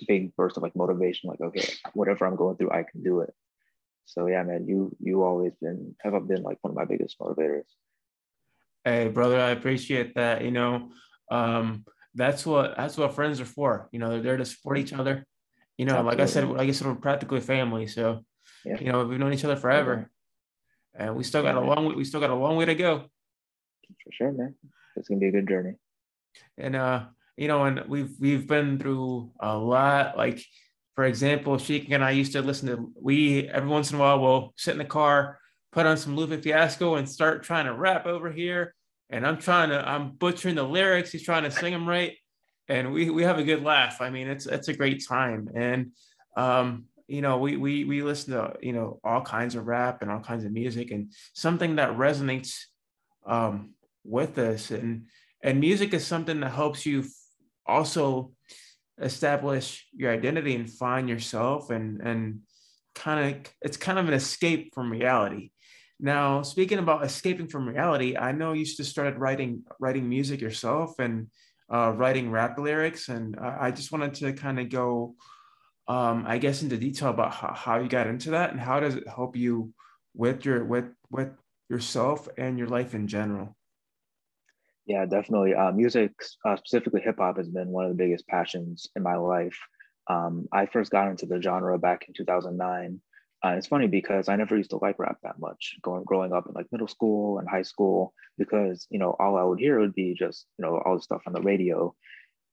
big 0.07 0.35
burst 0.37 0.57
of 0.57 0.63
like 0.63 0.75
motivation, 0.75 1.29
like 1.29 1.41
okay, 1.41 1.69
whatever 1.93 2.27
I'm 2.27 2.37
going 2.37 2.57
through, 2.57 2.71
I 2.71 2.85
can 2.85 3.03
do 3.03 3.21
it. 3.21 3.35
So 4.07 4.27
yeah, 4.27 4.43
man, 4.43 4.67
you 4.67 4.97
you 5.01 5.23
always 5.23 5.53
been 5.61 5.95
have 6.01 6.13
been 6.27 6.43
like 6.43 6.59
one 6.63 6.71
of 6.71 6.77
my 6.77 6.87
biggest 6.87 7.19
motivators. 7.19 7.69
Hey, 8.85 9.09
brother, 9.09 9.39
I 9.39 9.51
appreciate 9.51 10.15
that. 10.15 10.43
You 10.43 10.51
know, 10.51 10.91
um, 11.31 11.85
that's 12.15 12.47
what 12.47 12.77
that's 12.77 12.97
what 12.97 13.15
friends 13.15 13.41
are 13.41 13.45
for. 13.45 13.89
You 13.93 13.99
know, 13.99 14.09
they're 14.11 14.23
there 14.23 14.37
to 14.39 14.47
support 14.47 14.79
each 14.79 14.95
other. 14.95 15.27
You 15.77 15.85
know, 15.85 15.97
Absolutely. 15.97 16.17
like 16.17 16.23
I 16.23 16.31
said, 16.31 16.49
like 16.49 16.69
I 16.69 16.73
said, 16.73 16.87
we're 16.87 16.95
practically 16.95 17.41
family. 17.41 17.87
So, 17.87 18.25
yeah. 18.65 18.81
you 18.81 18.91
know, 18.91 19.05
we've 19.05 19.19
known 19.19 19.35
each 19.35 19.45
other 19.45 19.57
forever, 19.57 20.11
yeah. 20.95 21.07
and 21.07 21.17
we 21.17 21.23
still 21.23 21.43
got 21.43 21.57
a 21.57 21.61
long 21.61 21.95
we 21.95 22.05
still 22.05 22.21
got 22.21 22.31
a 22.31 22.35
long 22.35 22.57
way 22.57 22.65
to 22.65 22.75
go. 22.75 23.05
For 24.05 24.13
sure, 24.13 24.33
man. 24.33 24.55
It's 24.99 25.09
gonna 25.09 25.21
be 25.21 25.28
a 25.28 25.33
good 25.33 25.49
journey. 25.49 25.75
And 26.57 26.76
uh, 26.76 27.07
you 27.37 27.49
know, 27.49 27.64
and 27.64 27.85
we've 27.88 28.14
we've 28.19 28.47
been 28.47 28.78
through 28.78 29.31
a 29.40 29.57
lot. 29.57 30.17
Like, 30.17 30.45
for 30.95 31.05
example, 31.05 31.59
Sheik 31.59 31.90
and 31.90 32.05
I 32.05 32.11
used 32.11 32.33
to 32.33 32.43
listen 32.43 32.69
to 32.69 32.93
we 33.00 33.49
every 33.49 33.69
once 33.69 33.90
in 33.90 33.97
a 33.97 34.00
while 34.00 34.21
we'll 34.21 34.55
sit 34.57 34.73
in 34.73 34.78
the 34.78 34.85
car, 34.85 35.38
put 35.73 35.87
on 35.87 35.97
some 35.97 36.17
Lupe 36.17 36.43
Fiasco, 36.43 36.97
and 36.97 37.09
start 37.09 37.43
trying 37.43 37.67
to 37.67 37.75
rap 37.75 38.07
over 38.07 38.31
here 38.31 38.75
and 39.11 39.26
I'm 39.26 39.38
trying 39.38 39.71
to 39.71 39.88
I'm 39.88 40.11
butchering 40.11 40.55
the 40.55 40.62
lyrics. 40.62 41.12
He's 41.12 41.23
trying 41.23 41.45
to 41.45 41.50
sing 41.50 41.73
them 41.73 41.88
right, 41.88 42.17
and 42.69 42.93
we 42.93 43.11
we 43.11 43.23
have 43.23 43.38
a 43.38 43.45
good 43.45 43.62
laugh. 43.62 44.00
I 44.00 44.11
mean, 44.11 44.28
it's 44.28 44.47
it's 44.47 44.69
a 44.69 44.75
great 44.75 45.05
time, 45.07 45.49
and 45.55 45.93
um, 46.37 46.85
you 47.07 47.23
know, 47.23 47.38
we 47.38 47.57
we 47.57 47.85
we 47.85 48.02
listen 48.02 48.35
to 48.35 48.55
you 48.61 48.73
know 48.73 49.00
all 49.02 49.23
kinds 49.23 49.55
of 49.55 49.67
rap 49.67 50.02
and 50.02 50.11
all 50.11 50.21
kinds 50.21 50.45
of 50.45 50.52
music, 50.52 50.90
and 50.90 51.12
something 51.33 51.76
that 51.76 51.97
resonates 51.97 52.64
um, 53.26 53.71
with 54.09 54.38
us, 54.38 54.71
and 54.71 55.07
and 55.43 55.61
music 55.61 55.95
is 55.95 56.07
something 56.07 56.41
that 56.41 56.50
helps 56.50 56.85
you 56.87 57.05
also 57.67 58.33
establish 59.00 59.87
your 59.95 60.12
identity 60.12 60.55
and 60.55 60.71
find 60.71 61.09
yourself, 61.09 61.71
and 61.71 62.00
and 62.00 62.41
kind 62.95 63.37
of 63.37 63.53
it's 63.62 63.77
kind 63.77 63.99
of 63.99 64.09
an 64.09 64.15
escape 64.15 64.75
from 64.75 64.91
reality. 64.91 65.50
Now, 66.00 66.43
speaking 66.43 66.79
about 66.79 67.05
escaping 67.05 67.49
from 67.49 67.69
reality, 67.69 68.17
I 68.17 68.33
know 68.33 68.53
you 68.53 68.65
just 68.65 68.91
started 68.91 69.19
writing 69.19 69.65
writing 69.81 70.09
music 70.09 70.41
yourself 70.41 70.99
and 70.99 71.29
uh, 71.73 71.93
writing 71.95 72.31
rap 72.31 72.59
lyrics, 72.59 73.09
and 73.09 73.37
I 73.38 73.71
just 73.71 73.93
wanted 73.93 74.15
to 74.15 74.33
kind 74.33 74.59
of 74.61 74.69
go, 74.71 75.17
um, 75.87 76.25
I 76.27 76.38
guess, 76.38 76.62
into 76.62 76.77
detail 76.77 77.11
about 77.11 77.35
how, 77.35 77.53
how 77.53 77.79
you 77.81 77.88
got 77.88 78.07
into 78.07 78.31
that 78.31 78.53
and 78.53 78.61
how 78.61 78.81
does 78.81 78.95
it 78.95 79.09
help 79.09 79.37
you 79.37 79.73
with 80.15 80.45
your 80.45 80.65
with 80.65 80.87
with 81.11 81.31
yourself 81.69 82.29
and 82.38 82.59
your 82.59 82.69
life 82.69 82.95
in 82.95 83.07
general. 83.07 83.57
Yeah, 84.88 85.07
definitely. 85.07 85.54
Uh, 85.54 85.71
music, 85.71 86.12
uh, 86.45 86.57
specifically 86.57 87.02
hip 87.02 87.18
hop, 87.18 87.37
has 87.37 87.49
been 87.49 87.68
one 87.68 87.85
of 87.85 87.90
the 87.90 88.02
biggest 88.02 88.26
passions 88.26 88.88
in 88.97 89.04
my 89.04 89.14
life. 89.14 89.57
Um, 90.09 90.49
I 90.50 90.66
first 90.66 90.90
got 90.90 91.09
into 91.09 91.26
the 91.26 91.40
genre 91.40 91.78
back 91.78 92.07
in 92.09 92.14
2009 92.14 93.00
uh, 93.45 93.50
it's 93.50 93.68
funny 93.68 93.87
because 93.87 94.28
I 94.28 94.35
never 94.37 94.57
used 94.57 94.71
to 94.71 94.78
like 94.78 94.99
rap 94.99 95.18
that 95.23 95.38
much 95.38 95.76
going 95.83 96.02
growing 96.02 96.33
up 96.33 96.47
in 96.47 96.54
like 96.54 96.66
middle 96.73 96.88
school 96.88 97.38
and 97.38 97.49
high 97.49 97.62
school 97.62 98.12
because 98.37 98.87
you 98.90 98.99
know 98.99 99.14
all 99.21 99.37
I 99.37 99.45
would 99.45 99.61
hear 99.61 99.78
would 99.78 99.95
be 99.95 100.14
just 100.14 100.47
you 100.59 100.64
know 100.64 100.78
all 100.85 100.97
the 100.97 101.02
stuff 101.02 101.23
on 101.25 101.33
the 101.33 101.40
radio, 101.40 101.95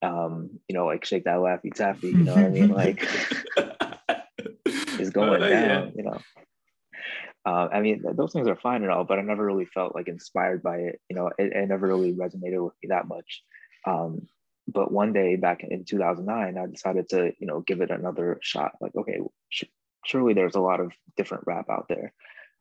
um, 0.03 0.51
you 0.67 0.75
know 0.75 0.85
like 0.85 1.03
shake 1.03 1.23
that 1.23 1.37
laffy 1.37 1.73
taffy, 1.73 2.09
you 2.09 2.17
know 2.17 2.35
what 2.35 2.45
I 2.45 2.49
mean 2.49 2.67
like 2.71 3.01
it's 4.67 5.09
going 5.09 5.41
uh, 5.41 5.49
down, 5.49 5.85
yeah. 5.85 5.91
you 5.95 6.03
know. 6.03 6.19
Uh, 7.45 7.67
I 7.71 7.81
mean 7.81 8.03
those 8.15 8.33
things 8.33 8.47
are 8.47 8.55
fine 8.55 8.81
and 8.81 8.91
all, 8.91 9.03
but 9.03 9.19
I 9.19 9.21
never 9.21 9.45
really 9.45 9.65
felt 9.65 9.95
like 9.95 10.07
inspired 10.07 10.63
by 10.63 10.77
it. 10.77 11.01
You 11.09 11.15
know, 11.15 11.27
it, 11.37 11.53
it 11.53 11.67
never 11.67 11.87
really 11.87 12.13
resonated 12.13 12.63
with 12.63 12.73
me 12.81 12.89
that 12.89 13.07
much. 13.07 13.43
Um, 13.85 14.27
but 14.67 14.91
one 14.91 15.13
day 15.13 15.35
back 15.35 15.63
in 15.63 15.85
2009, 15.85 16.57
I 16.57 16.65
decided 16.65 17.09
to 17.09 17.33
you 17.37 17.47
know 17.47 17.61
give 17.61 17.81
it 17.81 17.91
another 17.91 18.39
shot. 18.41 18.73
Like 18.81 18.95
okay, 18.95 19.19
surely 20.05 20.33
there's 20.33 20.55
a 20.55 20.61
lot 20.61 20.79
of 20.79 20.91
different 21.17 21.43
rap 21.45 21.69
out 21.69 21.87
there. 21.87 22.13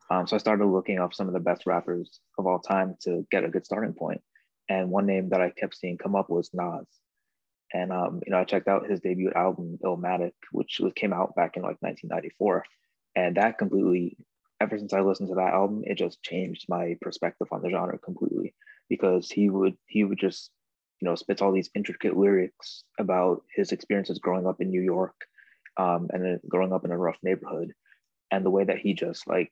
Um, 0.09 0.27
so 0.27 0.35
I 0.35 0.39
started 0.39 0.65
looking 0.65 0.99
up 0.99 1.13
some 1.13 1.27
of 1.27 1.33
the 1.33 1.39
best 1.39 1.65
rappers 1.65 2.19
of 2.37 2.45
all 2.45 2.59
time 2.59 2.95
to 3.01 3.25
get 3.31 3.43
a 3.43 3.49
good 3.49 3.65
starting 3.65 3.93
point. 3.93 4.21
And 4.69 4.89
one 4.89 5.05
name 5.05 5.29
that 5.29 5.41
I 5.41 5.49
kept 5.49 5.75
seeing 5.75 5.97
come 5.97 6.15
up 6.15 6.29
was 6.29 6.51
Nas. 6.53 6.85
And 7.73 7.91
um, 7.91 8.21
you 8.25 8.31
know, 8.31 8.39
I 8.39 8.43
checked 8.43 8.67
out 8.67 8.89
his 8.89 8.99
debut 8.99 9.31
album 9.35 9.79
Illmatic, 9.83 10.33
which 10.51 10.79
was, 10.79 10.93
came 10.95 11.13
out 11.13 11.35
back 11.35 11.57
in 11.57 11.63
like 11.63 11.81
1994, 11.81 12.63
and 13.15 13.37
that 13.37 13.57
completely. 13.57 14.17
Ever 14.65 14.79
since 14.79 14.93
I 14.93 15.01
listened 15.01 15.29
to 15.29 15.35
that 15.35 15.53
album, 15.53 15.83
it 15.85 15.95
just 15.95 16.23
changed 16.23 16.65
my 16.67 16.97
perspective 16.99 17.47
on 17.51 17.61
the 17.61 17.69
genre 17.69 17.99
completely. 17.99 18.55
Because 18.89 19.29
he 19.29 19.51
would 19.51 19.77
he 19.85 20.03
would 20.03 20.17
just 20.17 20.49
you 20.99 21.07
know 21.07 21.13
spits 21.13 21.43
all 21.43 21.51
these 21.51 21.69
intricate 21.75 22.17
lyrics 22.17 22.83
about 22.99 23.43
his 23.55 23.71
experiences 23.71 24.17
growing 24.17 24.47
up 24.47 24.59
in 24.61 24.71
New 24.71 24.81
York 24.81 25.13
um, 25.77 26.09
and 26.11 26.39
growing 26.49 26.73
up 26.73 26.83
in 26.83 26.89
a 26.89 26.97
rough 26.97 27.19
neighborhood. 27.21 27.73
And 28.31 28.43
the 28.43 28.49
way 28.49 28.63
that 28.63 28.79
he 28.79 28.95
just 28.95 29.27
like 29.27 29.51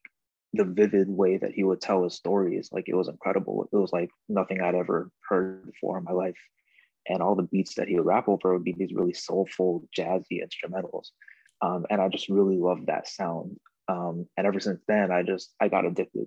the 0.54 0.64
vivid 0.66 1.08
way 1.08 1.38
that 1.38 1.52
he 1.52 1.64
would 1.64 1.82
tell 1.82 2.04
his 2.04 2.16
stories 2.16 2.70
like 2.72 2.86
it 2.88 2.96
was 2.96 3.08
incredible. 3.08 3.70
It 3.72 3.76
was 3.76 3.94
like 3.94 4.10
nothing 4.30 4.62
i'd 4.62 4.74
ever 4.74 5.12
heard 5.30 5.64
before 5.68 6.00
in 6.00 6.06
my 6.06 6.12
life. 6.12 6.42
And 7.08 7.22
all 7.22 7.36
the 7.36 7.44
beats 7.54 7.76
that 7.76 7.88
he 7.88 7.98
would 7.98 8.08
rap 8.08 8.28
over 8.28 8.54
would 8.54 8.64
be 8.64 8.74
these 8.76 8.96
really 8.96 9.14
soulful 9.14 9.88
jazzy 9.96 10.42
instrumentals. 10.42 11.10
Um, 11.62 11.86
and 11.92 12.02
i 12.02 12.10
just 12.10 12.30
really 12.30 12.58
loved 12.58 12.88
that 12.88 13.08
sound 13.08 13.60
um, 13.94 14.28
and 14.38 14.48
ever 14.48 14.60
since 14.60 14.82
then 14.88 15.12
i 15.12 15.24
just 15.24 15.54
i 15.60 15.68
got 15.68 15.86
addicted 15.86 16.26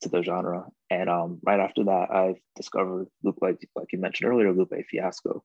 to 0.00 0.08
the 0.08 0.22
genre 0.22 0.64
and 0.90 1.08
um, 1.08 1.38
right 1.44 1.60
after 1.60 1.84
that 1.84 2.08
i 2.10 2.34
discovered 2.56 3.06
lupe 3.22 3.38
like, 3.40 3.58
like 3.76 3.92
you 3.92 3.98
mentioned 3.98 4.28
earlier 4.30 4.52
lupe 4.52 4.72
fiasco 4.90 5.42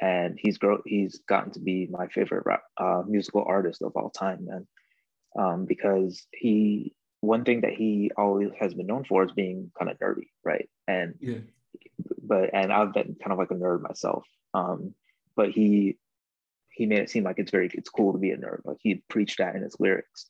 and 0.00 0.38
he's 0.40 0.58
grow 0.58 0.82
he's 0.84 1.20
gotten 1.28 1.52
to 1.52 1.60
be 1.60 1.88
my 1.90 2.08
favorite 2.08 2.44
rap, 2.46 2.62
uh, 2.78 3.02
musical 3.06 3.44
artist 3.46 3.82
of 3.82 3.92
all 3.94 4.10
time, 4.10 4.44
man. 4.44 4.66
Um, 5.38 5.66
because 5.66 6.26
he 6.32 6.94
one 7.20 7.44
thing 7.44 7.62
that 7.62 7.72
he 7.72 8.10
always 8.16 8.50
has 8.58 8.74
been 8.74 8.86
known 8.86 9.04
for 9.04 9.24
is 9.24 9.32
being 9.32 9.70
kind 9.78 9.90
of 9.90 9.98
nerdy, 9.98 10.28
right? 10.44 10.68
And 10.86 11.14
yeah. 11.20 11.38
but 12.22 12.50
and 12.52 12.72
I've 12.72 12.92
been 12.92 13.16
kind 13.20 13.32
of 13.32 13.38
like 13.38 13.50
a 13.50 13.54
nerd 13.54 13.82
myself. 13.82 14.26
Um, 14.52 14.94
but 15.36 15.50
he 15.50 15.98
he 16.70 16.86
made 16.86 16.98
it 16.98 17.10
seem 17.10 17.24
like 17.24 17.38
it's 17.38 17.52
very 17.52 17.70
it's 17.72 17.88
cool 17.88 18.12
to 18.12 18.18
be 18.18 18.30
a 18.30 18.36
nerd. 18.36 18.60
Like 18.64 18.78
he 18.80 19.02
preached 19.08 19.38
that 19.38 19.54
in 19.54 19.62
his 19.62 19.76
lyrics, 19.78 20.28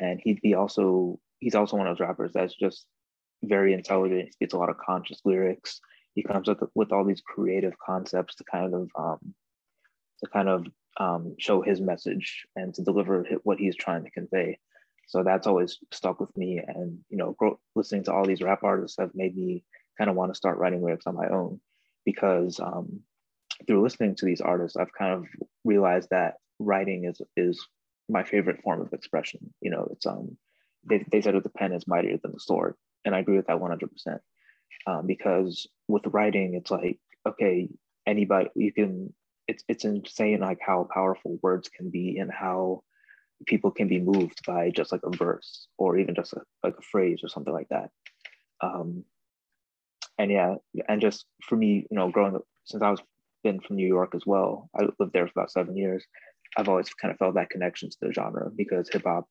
and 0.00 0.20
he 0.22 0.38
he 0.42 0.54
also 0.54 1.18
he's 1.40 1.54
also 1.54 1.76
one 1.76 1.86
of 1.86 1.96
those 1.96 2.06
rappers 2.06 2.32
that's 2.34 2.54
just 2.54 2.86
very 3.42 3.74
intelligent. 3.74 4.26
He 4.26 4.32
speaks 4.32 4.54
a 4.54 4.58
lot 4.58 4.70
of 4.70 4.78
conscious 4.78 5.20
lyrics 5.24 5.80
he 6.14 6.22
comes 6.22 6.48
up 6.48 6.60
with 6.74 6.92
all 6.92 7.04
these 7.04 7.20
creative 7.20 7.74
concepts 7.84 8.36
to 8.36 8.44
kind 8.44 8.74
of 8.74 8.88
um, 8.96 9.34
to 10.20 10.30
kind 10.30 10.48
of 10.48 10.66
um, 10.98 11.34
show 11.38 11.60
his 11.60 11.80
message 11.80 12.46
and 12.54 12.72
to 12.74 12.82
deliver 12.82 13.26
what 13.42 13.58
he's 13.58 13.76
trying 13.76 14.04
to 14.04 14.10
convey. 14.10 14.58
So 15.08 15.22
that's 15.22 15.46
always 15.46 15.78
stuck 15.92 16.20
with 16.20 16.34
me. 16.36 16.60
And 16.66 17.00
you 17.10 17.18
know, 17.18 17.36
listening 17.74 18.04
to 18.04 18.12
all 18.12 18.24
these 18.24 18.42
rap 18.42 18.62
artists 18.62 18.96
have 18.98 19.10
made 19.14 19.36
me 19.36 19.64
kind 19.98 20.08
of 20.08 20.16
want 20.16 20.32
to 20.32 20.36
start 20.36 20.58
writing 20.58 20.82
lyrics 20.82 21.06
on 21.06 21.16
my 21.16 21.28
own 21.28 21.60
because 22.04 22.60
um, 22.60 23.00
through 23.66 23.82
listening 23.82 24.14
to 24.16 24.24
these 24.24 24.40
artists, 24.40 24.76
I've 24.76 24.92
kind 24.96 25.14
of 25.14 25.26
realized 25.64 26.08
that 26.10 26.34
writing 26.60 27.06
is 27.06 27.20
is 27.36 27.66
my 28.08 28.24
favorite 28.24 28.62
form 28.62 28.80
of 28.80 28.92
expression. 28.92 29.52
You 29.60 29.70
know, 29.70 29.88
it's 29.92 30.06
um 30.06 30.36
they, 30.88 31.04
they 31.10 31.22
said 31.22 31.34
that 31.34 31.42
the 31.44 31.50
pen 31.50 31.72
is 31.72 31.86
mightier 31.86 32.18
than 32.22 32.32
the 32.32 32.40
sword, 32.40 32.74
and 33.04 33.14
I 33.14 33.20
agree 33.20 33.36
with 33.36 33.46
that 33.46 33.60
100 33.60 33.90
percent 33.90 34.20
um, 34.86 35.06
because 35.06 35.66
with 35.88 36.06
writing 36.06 36.54
it's 36.54 36.70
like 36.70 36.98
okay 37.26 37.68
anybody 38.06 38.48
you 38.54 38.72
can 38.72 39.12
it's 39.48 39.64
it's 39.68 39.84
insane 39.84 40.40
like 40.40 40.58
how 40.64 40.88
powerful 40.92 41.38
words 41.42 41.68
can 41.68 41.90
be 41.90 42.18
and 42.18 42.30
how 42.32 42.82
people 43.46 43.70
can 43.70 43.88
be 43.88 44.00
moved 44.00 44.40
by 44.46 44.70
just 44.70 44.92
like 44.92 45.02
a 45.04 45.16
verse 45.16 45.66
or 45.76 45.98
even 45.98 46.14
just 46.14 46.32
a, 46.32 46.40
like 46.62 46.74
a 46.78 46.82
phrase 46.82 47.20
or 47.22 47.28
something 47.28 47.52
like 47.52 47.68
that 47.68 47.90
um, 48.62 49.04
and 50.18 50.30
yeah 50.30 50.54
and 50.88 51.00
just 51.00 51.26
for 51.42 51.56
me 51.56 51.86
you 51.90 51.96
know 51.96 52.10
growing 52.10 52.36
up 52.36 52.44
since 52.64 52.82
i 52.82 52.90
was 52.90 53.00
been 53.42 53.60
from 53.60 53.76
new 53.76 53.86
york 53.86 54.14
as 54.14 54.24
well 54.24 54.70
i 54.78 54.84
lived 54.98 55.12
there 55.12 55.26
for 55.26 55.32
about 55.36 55.50
seven 55.50 55.76
years 55.76 56.04
i've 56.56 56.68
always 56.68 56.88
kind 56.94 57.12
of 57.12 57.18
felt 57.18 57.34
that 57.34 57.50
connection 57.50 57.88
to 57.90 57.96
the 58.00 58.12
genre 58.12 58.50
because 58.56 58.88
hip-hop 58.90 59.26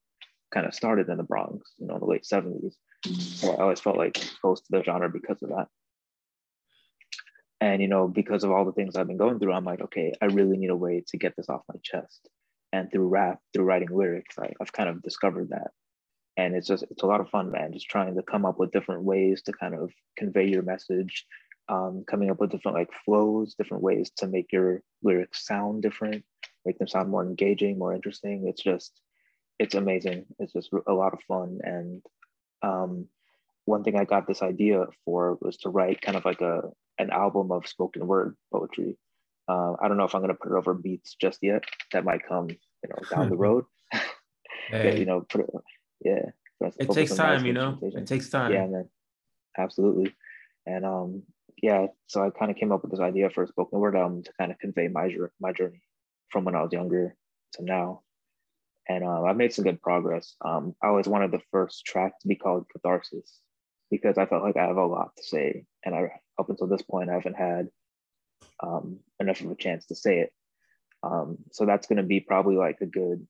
kind 0.54 0.66
of 0.66 0.74
started 0.74 1.10
in 1.10 1.18
the 1.18 1.24
bronx 1.24 1.74
you 1.78 1.88
know 1.88 1.96
in 1.96 2.00
the 2.00 2.06
late 2.06 2.24
70s 2.24 2.74
so 3.06 3.52
I 3.52 3.62
always 3.62 3.80
felt 3.80 3.98
like 3.98 4.14
close 4.42 4.62
to 4.62 4.68
the 4.70 4.84
genre 4.84 5.10
because 5.10 5.42
of 5.44 5.50
that. 5.50 5.68
And 7.60 7.82
you 7.82 7.88
know, 7.88 8.08
because 8.08 8.44
of 8.44 8.52
all 8.52 8.66
the 8.66 8.72
things 8.72 8.96
I've 8.96 9.08
been 9.08 9.18
going 9.18 9.40
through, 9.40 9.54
I'm 9.54 9.66
like, 9.66 9.82
okay, 9.82 10.14
I 10.22 10.26
really 10.26 10.58
need 10.58 10.70
a 10.70 10.76
way 10.76 11.04
to 11.08 11.18
get 11.18 11.36
this 11.36 11.50
off 11.50 11.64
my 11.68 11.80
chest. 11.84 12.28
And 12.72 12.92
through 12.92 13.08
rap, 13.08 13.40
through 13.54 13.66
writing 13.66 13.90
lyrics, 13.92 14.36
I, 14.40 14.52
I've 14.60 14.74
kind 14.74 14.90
of 14.90 15.02
discovered 15.02 15.50
that. 15.50 15.72
And 16.36 16.56
it's 16.56 16.68
just 16.68 16.84
it's 16.90 17.04
a 17.04 17.06
lot 17.06 17.22
of 17.22 17.30
fun, 17.30 17.52
man. 17.52 17.74
Just 17.74 17.90
trying 17.90 18.16
to 18.16 18.24
come 18.24 18.46
up 18.46 18.58
with 18.58 18.72
different 18.72 19.04
ways 19.04 19.44
to 19.44 19.54
kind 19.54 19.76
of 19.76 19.92
convey 20.18 20.48
your 20.48 20.64
message, 20.64 21.26
um, 21.70 22.04
coming 22.10 22.32
up 22.32 22.40
with 22.40 22.52
different 22.52 22.78
like 22.78 22.90
flows, 23.06 23.54
different 23.56 23.84
ways 23.84 24.12
to 24.18 24.28
make 24.28 24.52
your 24.52 24.82
lyrics 25.04 25.46
sound 25.46 25.84
different, 25.84 26.24
make 26.66 26.78
them 26.80 26.88
sound 26.88 27.10
more 27.10 27.26
engaging, 27.26 27.78
more 27.78 27.94
interesting. 27.94 28.48
It's 28.48 28.62
just 28.62 29.00
it's 29.60 29.76
amazing. 29.76 30.26
It's 30.40 30.54
just 30.54 30.70
a 30.88 30.94
lot 30.94 31.14
of 31.14 31.20
fun, 31.28 31.60
and 31.64 32.02
um, 32.62 33.08
one 33.66 33.84
thing 33.84 33.98
I 33.98 34.06
got 34.06 34.28
this 34.28 34.42
idea 34.42 34.86
for 35.06 35.38
was 35.42 35.58
to 35.58 35.70
write 35.70 36.02
kind 36.02 36.18
of 36.18 36.26
like 36.26 36.42
a 36.42 36.62
an 37.00 37.10
album 37.10 37.52
of 37.52 37.68
spoken 37.68 38.08
word 38.08 38.36
poetry. 38.52 38.98
Uh, 39.48 39.74
I 39.82 39.88
don't 39.88 39.98
know 39.98 40.06
if 40.06 40.16
I'm 40.16 40.22
going 40.22 40.34
to 40.34 40.40
put 40.40 40.52
it 40.52 40.58
over 40.58 40.74
beats 40.74 41.16
just 41.20 41.40
yet. 41.42 41.64
That 41.92 42.06
might 42.06 42.26
come, 42.28 42.50
you 42.50 42.90
know, 42.90 42.96
down 43.10 43.30
the 43.30 43.36
road. 43.48 43.66
hey. 44.70 45.00
you 45.00 45.06
know, 45.06 45.22
put 45.22 45.42
it, 45.42 45.50
yeah. 46.04 46.30
It 46.80 46.92
takes 46.92 47.14
time, 47.14 47.46
you 47.46 47.52
know. 47.52 47.78
It 47.82 48.08
takes 48.08 48.30
time. 48.30 48.54
Yeah, 48.54 48.68
man. 48.68 48.90
Absolutely. 49.58 50.16
And 50.66 50.86
um, 50.86 51.24
yeah, 51.62 51.88
so 52.08 52.24
I 52.24 52.30
kind 52.30 52.52
of 52.52 52.58
came 52.58 52.72
up 52.72 52.84
with 52.84 52.92
this 52.92 53.02
idea 53.02 53.30
for 53.30 53.44
a 53.44 53.48
spoken 53.48 53.80
word 53.80 53.98
album 53.98 54.24
to 54.24 54.32
kind 54.40 54.52
of 54.52 54.60
convey 54.60 54.88
my 54.88 55.14
my 55.42 55.52
journey 55.52 55.82
from 56.30 56.46
when 56.46 56.56
I 56.56 56.62
was 56.62 56.72
younger 56.72 57.16
to 57.54 57.64
now 57.64 58.04
and 58.88 59.04
uh, 59.04 59.24
I've 59.24 59.38
made 59.38 59.54
some 59.54 59.64
good 59.64 59.82
progress. 59.82 60.36
Um, 60.44 60.76
I 60.82 60.88
always 60.88 61.08
wanted 61.08 61.32
the 61.32 61.42
first 61.52 61.86
track 61.86 62.20
to 62.20 62.28
be 62.28 62.36
called 62.36 62.66
Catharsis 62.72 63.40
because 63.90 64.18
I 64.18 64.26
felt 64.26 64.44
like 64.44 64.58
I 64.58 64.66
have 64.66 64.78
a 64.78 64.86
lot 64.86 65.16
to 65.18 65.24
say, 65.24 65.66
and 65.86 65.96
I 65.96 66.12
up 66.40 66.50
until 66.50 66.68
this 66.68 66.82
point 66.82 67.10
I 67.10 67.14
haven't 67.14 67.38
had 67.38 67.70
um, 68.62 69.00
enough 69.20 69.42
of 69.42 69.52
a 69.52 69.56
chance 69.56 69.86
to 69.88 69.96
say 69.96 70.20
it. 70.20 70.34
Um, 71.02 71.38
so 71.52 71.66
that's 71.66 71.88
going 71.88 71.98
to 71.98 72.04
be 72.04 72.20
probably 72.20 72.56
like 72.56 72.80
a 72.82 72.86
good. 72.86 73.26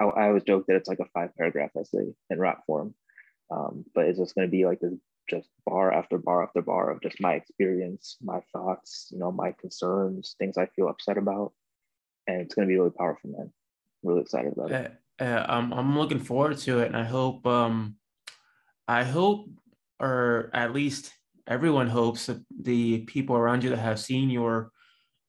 I, 0.00 0.04
I, 0.04 0.26
always 0.28 0.44
joke 0.44 0.66
that 0.66 0.76
it's 0.76 0.88
like 0.88 1.00
a 1.00 1.08
five 1.14 1.34
paragraph 1.36 1.70
essay 1.78 2.14
in 2.30 2.38
rap 2.38 2.64
form, 2.66 2.94
um, 3.50 3.84
but 3.94 4.06
it's 4.06 4.18
just 4.18 4.34
going 4.34 4.46
to 4.46 4.50
be 4.50 4.64
like 4.66 4.80
this 4.80 4.94
just 5.28 5.48
bar 5.66 5.92
after 5.92 6.16
bar 6.16 6.42
after 6.42 6.62
bar 6.62 6.90
of 6.90 7.02
just 7.02 7.20
my 7.20 7.34
experience, 7.34 8.16
my 8.22 8.40
thoughts, 8.52 9.08
you 9.10 9.18
know, 9.18 9.30
my 9.30 9.54
concerns, 9.60 10.36
things 10.38 10.56
I 10.56 10.66
feel 10.66 10.88
upset 10.88 11.18
about, 11.18 11.52
and 12.28 12.42
it's 12.42 12.54
going 12.54 12.68
to 12.68 12.72
be 12.72 12.78
really 12.78 12.92
powerful, 12.92 13.30
man 13.30 13.52
really 14.02 14.20
excited 14.20 14.52
about 14.52 14.70
it. 14.70 14.92
Uh, 15.20 15.44
I'm 15.48 15.72
I'm 15.72 15.98
looking 15.98 16.20
forward 16.20 16.58
to 16.58 16.80
it, 16.80 16.86
and 16.86 16.96
I 16.96 17.04
hope 17.04 17.46
um, 17.46 17.96
I 18.86 19.02
hope, 19.02 19.48
or 19.98 20.50
at 20.52 20.72
least 20.72 21.12
everyone 21.46 21.88
hopes 21.88 22.26
that 22.26 22.40
the 22.60 23.00
people 23.00 23.36
around 23.36 23.64
you 23.64 23.70
that 23.70 23.78
have 23.78 23.98
seen 23.98 24.30
your 24.30 24.70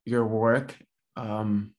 your 0.05 0.27
work, 0.27 0.77
um, 1.15 1.73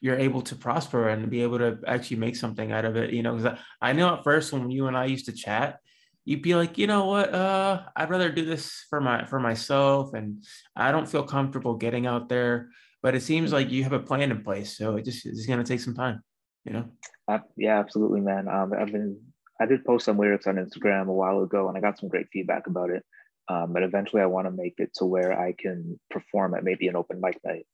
you're 0.00 0.18
able 0.18 0.42
to 0.42 0.56
prosper 0.56 1.08
and 1.08 1.30
be 1.30 1.42
able 1.42 1.58
to 1.58 1.78
actually 1.86 2.18
make 2.18 2.36
something 2.36 2.70
out 2.70 2.84
of 2.84 2.96
it. 2.96 3.14
You 3.14 3.22
know, 3.22 3.34
because 3.34 3.58
I, 3.80 3.90
I 3.90 3.92
know 3.94 4.14
at 4.14 4.24
first 4.24 4.52
when 4.52 4.70
you 4.70 4.86
and 4.86 4.96
I 4.96 5.06
used 5.06 5.26
to 5.26 5.32
chat, 5.32 5.78
you'd 6.26 6.42
be 6.42 6.54
like, 6.54 6.76
you 6.76 6.86
know 6.86 7.06
what, 7.06 7.34
uh, 7.34 7.82
I'd 7.96 8.10
rather 8.10 8.30
do 8.30 8.44
this 8.44 8.84
for 8.90 9.00
my 9.00 9.24
for 9.24 9.40
myself, 9.40 10.12
and 10.12 10.44
I 10.76 10.92
don't 10.92 11.08
feel 11.08 11.22
comfortable 11.22 11.76
getting 11.76 12.06
out 12.06 12.28
there. 12.28 12.68
But 13.04 13.14
it 13.14 13.22
seems 13.22 13.52
like 13.52 13.70
you 13.70 13.82
have 13.82 13.92
a 13.92 14.00
plan 14.00 14.30
in 14.30 14.42
place, 14.42 14.78
so 14.78 14.96
it 14.96 15.04
just 15.04 15.26
it's 15.26 15.44
gonna 15.44 15.62
take 15.62 15.80
some 15.80 15.94
time, 15.94 16.22
you 16.64 16.72
know. 16.72 16.86
Uh, 17.28 17.40
yeah, 17.54 17.78
absolutely, 17.78 18.22
man. 18.22 18.48
Um, 18.48 18.72
I've 18.72 18.92
been 18.92 19.20
I 19.60 19.66
did 19.66 19.84
post 19.84 20.06
some 20.06 20.18
lyrics 20.18 20.46
on 20.46 20.56
Instagram 20.56 21.08
a 21.08 21.12
while 21.12 21.42
ago, 21.42 21.68
and 21.68 21.76
I 21.76 21.82
got 21.82 21.98
some 21.98 22.08
great 22.08 22.28
feedback 22.32 22.66
about 22.66 22.88
it. 22.88 23.04
Um, 23.46 23.74
but 23.74 23.82
eventually, 23.82 24.22
I 24.22 24.26
want 24.26 24.46
to 24.46 24.50
make 24.50 24.76
it 24.78 24.94
to 24.94 25.04
where 25.04 25.38
I 25.38 25.52
can 25.52 26.00
perform 26.08 26.54
at 26.54 26.64
maybe 26.64 26.88
an 26.88 26.96
open 26.96 27.20
mic 27.20 27.38
night. 27.44 27.66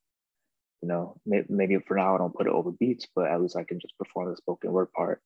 You 0.81 0.89
know, 0.89 1.15
maybe, 1.25 1.45
maybe 1.47 1.77
for 1.87 1.95
now 1.95 2.15
I 2.15 2.17
don't 2.17 2.35
put 2.35 2.47
it 2.47 2.53
over 2.53 2.71
beats, 2.73 3.07
but 3.15 3.31
at 3.31 3.41
least 3.41 3.55
I 3.55 3.63
can 3.63 3.79
just 3.79 3.97
perform 3.97 4.29
the 4.29 4.35
spoken 4.35 4.73
word 4.73 4.91
part. 4.91 5.21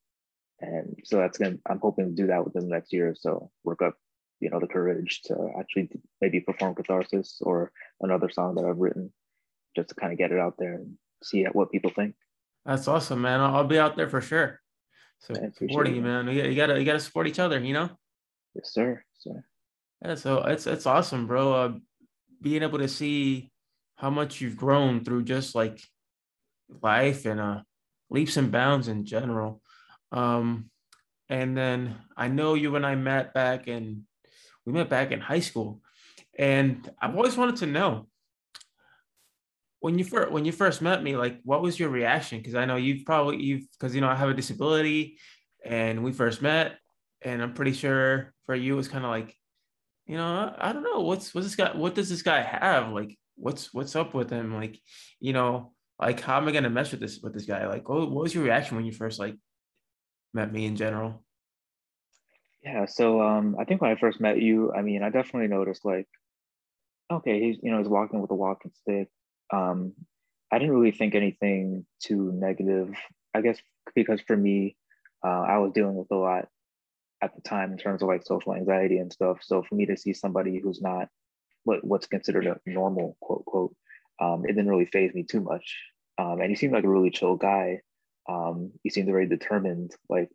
And 0.61 0.99
so 1.03 1.17
that's 1.17 1.39
gonna. 1.39 1.57
I'm 1.67 1.79
hoping 1.79 2.05
to 2.05 2.11
do 2.11 2.27
that 2.27 2.45
within 2.45 2.69
the 2.69 2.75
next 2.75 2.93
year 2.93 3.09
or 3.09 3.15
so. 3.15 3.49
Work 3.63 3.81
up, 3.81 3.95
you 4.39 4.51
know, 4.51 4.59
the 4.59 4.67
courage 4.67 5.23
to 5.23 5.49
actually 5.59 5.89
maybe 6.21 6.41
perform 6.41 6.75
Catharsis 6.75 7.39
or 7.41 7.71
another 8.01 8.29
song 8.29 8.53
that 8.53 8.65
I've 8.65 8.77
written, 8.77 9.11
just 9.75 9.89
to 9.89 9.95
kind 9.95 10.11
of 10.11 10.17
get 10.17 10.31
it 10.31 10.39
out 10.39 10.55
there 10.57 10.75
and 10.75 10.95
see 11.23 11.43
what 11.45 11.71
people 11.71 11.91
think. 11.91 12.15
That's 12.65 12.87
awesome, 12.87 13.21
man. 13.21 13.39
I'll, 13.39 13.57
I'll 13.57 13.67
be 13.67 13.79
out 13.79 13.95
there 13.95 14.09
for 14.09 14.21
sure. 14.21 14.59
So 15.19 15.33
supporting 15.57 15.95
you, 15.95 16.01
man. 16.01 16.27
You, 16.27 16.43
you 16.43 16.55
gotta 16.55 16.77
you 16.79 16.85
gotta 16.85 16.99
support 16.99 17.27
each 17.27 17.39
other, 17.39 17.59
you 17.59 17.73
know. 17.73 17.89
Yes, 18.53 18.71
sir. 18.73 19.03
Sir. 19.17 19.43
Yeah, 20.03 20.15
so 20.15 20.43
it's 20.43 20.67
it's 20.67 20.85
awesome, 20.85 21.27
bro. 21.27 21.53
Uh, 21.53 21.73
being 22.41 22.63
able 22.63 22.79
to 22.79 22.87
see 22.87 23.51
how 23.95 24.09
much 24.09 24.41
you've 24.41 24.57
grown 24.57 25.03
through 25.03 25.23
just 25.23 25.55
like 25.55 25.81
life 26.81 27.25
and 27.25 27.39
uh 27.39 27.61
leaps 28.09 28.37
and 28.37 28.51
bounds 28.51 28.87
in 28.87 29.05
general. 29.05 29.61
Um, 30.11 30.69
and 31.29 31.57
then 31.57 31.95
I 32.15 32.27
know 32.27 32.53
you 32.53 32.75
and 32.75 32.85
I 32.85 32.95
met 32.95 33.33
back 33.33 33.67
in 33.67 34.05
we 34.65 34.73
met 34.73 34.89
back 34.89 35.11
in 35.11 35.19
high 35.19 35.39
school, 35.39 35.81
and 36.37 36.89
I've 37.01 37.15
always 37.15 37.37
wanted 37.37 37.57
to 37.57 37.67
know 37.67 38.07
when 39.85 39.99
you 39.99 40.03
first 40.03 40.31
when 40.31 40.45
you 40.45 40.51
first 40.51 40.81
met 40.81 41.03
me, 41.03 41.15
like 41.15 41.39
what 41.43 41.61
was 41.61 41.79
your 41.79 41.89
reaction? 41.89 42.39
Because 42.39 42.55
I 42.55 42.65
know 42.65 42.75
you've 42.75 43.05
probably 43.05 43.39
you've 43.39 43.67
because 43.73 43.93
you 43.93 44.01
know 44.01 44.09
I 44.09 44.15
have 44.15 44.29
a 44.29 44.33
disability, 44.33 45.19
and 45.63 46.03
we 46.03 46.11
first 46.11 46.41
met, 46.41 46.79
and 47.21 47.39
I'm 47.39 47.53
pretty 47.53 47.73
sure 47.73 48.33
for 48.47 48.55
you 48.55 48.73
it 48.73 48.77
was 48.77 48.87
kind 48.87 49.05
of 49.05 49.11
like, 49.11 49.35
you 50.07 50.17
know, 50.17 50.25
I, 50.25 50.69
I 50.69 50.73
don't 50.73 50.81
know 50.81 51.01
what's 51.01 51.35
what's 51.35 51.45
this 51.45 51.55
guy 51.55 51.77
what 51.77 51.93
does 51.93 52.09
this 52.09 52.23
guy 52.23 52.41
have 52.41 52.93
like 52.93 53.15
what's 53.35 53.75
what's 53.75 53.95
up 53.95 54.15
with 54.15 54.31
him 54.31 54.55
like 54.55 54.79
you 55.19 55.33
know 55.33 55.73
like 55.99 56.19
how 56.19 56.37
am 56.37 56.47
I 56.47 56.51
gonna 56.51 56.71
mess 56.71 56.89
with 56.89 57.01
this 57.01 57.19
with 57.21 57.35
this 57.35 57.45
guy 57.45 57.67
like 57.67 57.87
what, 57.87 58.09
what 58.09 58.23
was 58.23 58.33
your 58.33 58.43
reaction 58.43 58.77
when 58.77 58.87
you 58.87 58.91
first 58.91 59.19
like 59.19 59.35
met 60.33 60.51
me 60.51 60.65
in 60.65 60.75
general? 60.75 61.23
Yeah, 62.63 62.87
so 62.87 63.21
um, 63.21 63.55
I 63.59 63.65
think 63.65 63.81
when 63.81 63.91
I 63.91 63.99
first 63.99 64.19
met 64.19 64.41
you, 64.41 64.73
I 64.73 64.81
mean, 64.81 65.03
I 65.03 65.11
definitely 65.11 65.47
noticed 65.47 65.85
like, 65.85 66.07
okay, 67.11 67.39
he's 67.39 67.57
you 67.61 67.69
know 67.69 67.77
he's 67.77 67.87
walking 67.87 68.19
with 68.19 68.31
a 68.31 68.35
walking 68.35 68.71
stick 68.81 69.09
um, 69.51 69.93
I 70.51 70.59
didn't 70.59 70.75
really 70.75 70.91
think 70.91 71.15
anything 71.15 71.85
too 72.01 72.31
negative. 72.33 72.93
I 73.33 73.41
guess 73.41 73.57
because 73.93 74.21
for 74.21 74.37
me, 74.37 74.77
uh, 75.23 75.41
I 75.41 75.57
was 75.57 75.71
dealing 75.73 75.95
with 75.95 76.11
a 76.11 76.15
lot 76.15 76.47
at 77.21 77.35
the 77.35 77.41
time 77.41 77.71
in 77.71 77.77
terms 77.77 78.01
of 78.01 78.07
like 78.07 78.25
social 78.25 78.53
anxiety 78.53 78.97
and 78.97 79.11
stuff. 79.11 79.39
So 79.41 79.63
for 79.63 79.75
me 79.75 79.85
to 79.87 79.97
see 79.97 80.13
somebody 80.13 80.59
who's 80.59 80.81
not 80.81 81.09
what 81.63 81.83
what's 81.83 82.07
considered 82.07 82.45
a 82.45 82.59
normal 82.65 83.17
quote 83.21 83.45
quote, 83.45 83.75
um, 84.21 84.43
it 84.45 84.53
didn't 84.53 84.69
really 84.69 84.85
phase 84.85 85.13
me 85.13 85.23
too 85.23 85.41
much. 85.41 85.75
Um, 86.17 86.39
and 86.39 86.49
he 86.49 86.55
seemed 86.55 86.73
like 86.73 86.83
a 86.83 86.89
really 86.89 87.09
chill 87.09 87.35
guy. 87.35 87.81
Um, 88.29 88.71
he 88.83 88.89
seemed 88.89 89.07
very 89.07 89.27
determined. 89.27 89.95
Like 90.09 90.29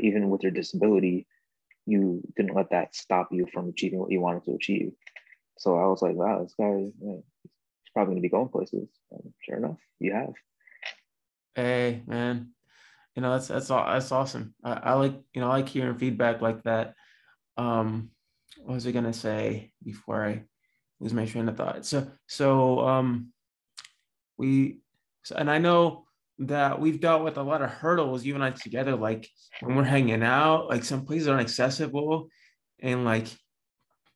even 0.00 0.30
with 0.30 0.42
your 0.42 0.52
disability, 0.52 1.26
you 1.86 2.22
didn't 2.36 2.54
let 2.54 2.70
that 2.70 2.94
stop 2.94 3.28
you 3.30 3.46
from 3.52 3.68
achieving 3.68 3.98
what 3.98 4.10
you 4.10 4.20
wanted 4.20 4.44
to 4.44 4.54
achieve. 4.54 4.92
So 5.58 5.76
I 5.76 5.86
was 5.86 6.02
like, 6.02 6.14
wow, 6.14 6.42
this 6.42 6.54
guy, 6.58 6.86
probably 7.92 8.12
going 8.12 8.22
to 8.22 8.26
be 8.26 8.30
going 8.30 8.48
places. 8.48 8.88
And 9.10 9.32
sure 9.44 9.56
enough, 9.56 9.78
you 9.98 10.12
have. 10.12 10.32
Hey, 11.54 12.02
man. 12.06 12.50
You 13.14 13.22
know, 13.22 13.32
that's 13.32 13.48
that's 13.48 13.68
that's 13.68 14.12
awesome. 14.12 14.54
I, 14.62 14.72
I 14.72 14.92
like, 14.94 15.14
you 15.34 15.40
know, 15.40 15.48
I 15.48 15.58
like 15.58 15.68
hearing 15.68 15.98
feedback 15.98 16.40
like 16.40 16.62
that. 16.62 16.94
Um, 17.56 18.10
what 18.62 18.74
was 18.74 18.86
I 18.86 18.92
gonna 18.92 19.12
say 19.12 19.72
before 19.82 20.24
I 20.24 20.44
lose 21.00 21.12
my 21.12 21.26
train 21.26 21.48
of 21.48 21.56
thought? 21.56 21.84
So 21.84 22.08
so 22.26 22.80
um 22.80 23.32
we 24.38 24.80
so, 25.22 25.34
and 25.36 25.50
I 25.50 25.58
know 25.58 26.06
that 26.38 26.80
we've 26.80 27.00
dealt 27.00 27.24
with 27.24 27.36
a 27.36 27.42
lot 27.42 27.62
of 27.62 27.70
hurdles, 27.70 28.24
you 28.24 28.34
and 28.34 28.42
I 28.42 28.50
together, 28.50 28.96
like 28.96 29.28
when 29.60 29.76
we're 29.76 29.84
hanging 29.84 30.22
out, 30.22 30.68
like 30.68 30.84
some 30.84 31.04
places 31.04 31.28
aren't 31.28 31.42
accessible 31.42 32.28
and 32.80 33.04
like 33.04 33.26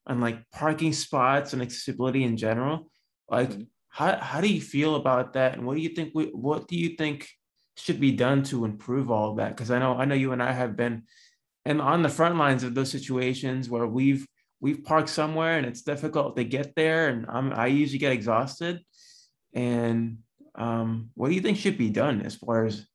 and 0.06 0.20
like 0.20 0.38
parking 0.50 0.92
spots 0.92 1.52
and 1.52 1.62
accessibility 1.62 2.24
in 2.24 2.36
general. 2.36 2.90
Like, 3.28 3.50
mm-hmm. 3.50 3.62
how, 3.88 4.16
how 4.16 4.40
do 4.40 4.48
you 4.48 4.60
feel 4.60 4.96
about 4.96 5.32
that? 5.34 5.54
And 5.54 5.66
what 5.66 5.76
do 5.76 5.80
you 5.80 5.90
think, 5.90 6.12
we, 6.14 6.26
what 6.26 6.68
do 6.68 6.76
you 6.76 6.90
think 6.90 7.28
should 7.76 8.00
be 8.00 8.12
done 8.12 8.42
to 8.44 8.64
improve 8.64 9.10
all 9.10 9.34
that? 9.36 9.56
Because 9.56 9.70
I 9.70 9.78
know, 9.78 9.96
I 9.96 10.04
know 10.04 10.14
you 10.14 10.32
and 10.32 10.42
I 10.42 10.52
have 10.52 10.76
been 10.76 11.04
and 11.64 11.80
on 11.80 12.02
the 12.02 12.08
front 12.08 12.36
lines 12.36 12.62
of 12.62 12.74
those 12.74 12.90
situations 12.90 13.70
where 13.70 13.86
we've, 13.86 14.26
we've 14.60 14.84
parked 14.84 15.08
somewhere 15.08 15.56
and 15.56 15.66
it's 15.66 15.82
difficult 15.82 16.36
to 16.36 16.44
get 16.44 16.74
there. 16.74 17.08
And 17.08 17.26
I'm, 17.28 17.52
I 17.52 17.68
usually 17.68 17.98
get 17.98 18.12
exhausted. 18.12 18.80
And 19.54 20.18
um, 20.54 21.10
what 21.14 21.28
do 21.28 21.34
you 21.34 21.40
think 21.40 21.56
should 21.56 21.78
be 21.78 21.90
done 21.90 22.22
as 22.22 22.34
far 22.34 22.66
as 22.66 22.86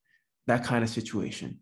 that 0.48 0.64
kind 0.64 0.84
of 0.84 0.90
situation? 0.90 1.60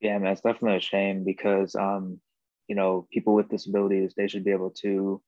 Yeah, 0.00 0.18
man, 0.18 0.32
it's 0.32 0.40
definitely 0.40 0.78
a 0.78 0.80
shame 0.80 1.24
because, 1.24 1.74
um, 1.74 2.20
you 2.68 2.74
know, 2.74 3.06
people 3.12 3.34
with 3.34 3.48
disabilities, 3.48 4.14
they 4.16 4.28
should 4.28 4.44
be 4.44 4.50
able 4.50 4.70
to 4.82 5.22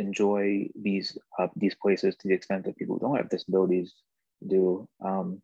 enjoy 0.00 0.68
these 0.74 1.16
uh, 1.38 1.48
these 1.54 1.74
places 1.74 2.16
to 2.16 2.28
the 2.28 2.34
extent 2.34 2.64
that 2.64 2.76
people 2.76 2.96
who 2.96 3.06
don't 3.06 3.16
have 3.16 3.28
disabilities 3.28 3.94
do. 4.46 4.88
Um, 5.04 5.42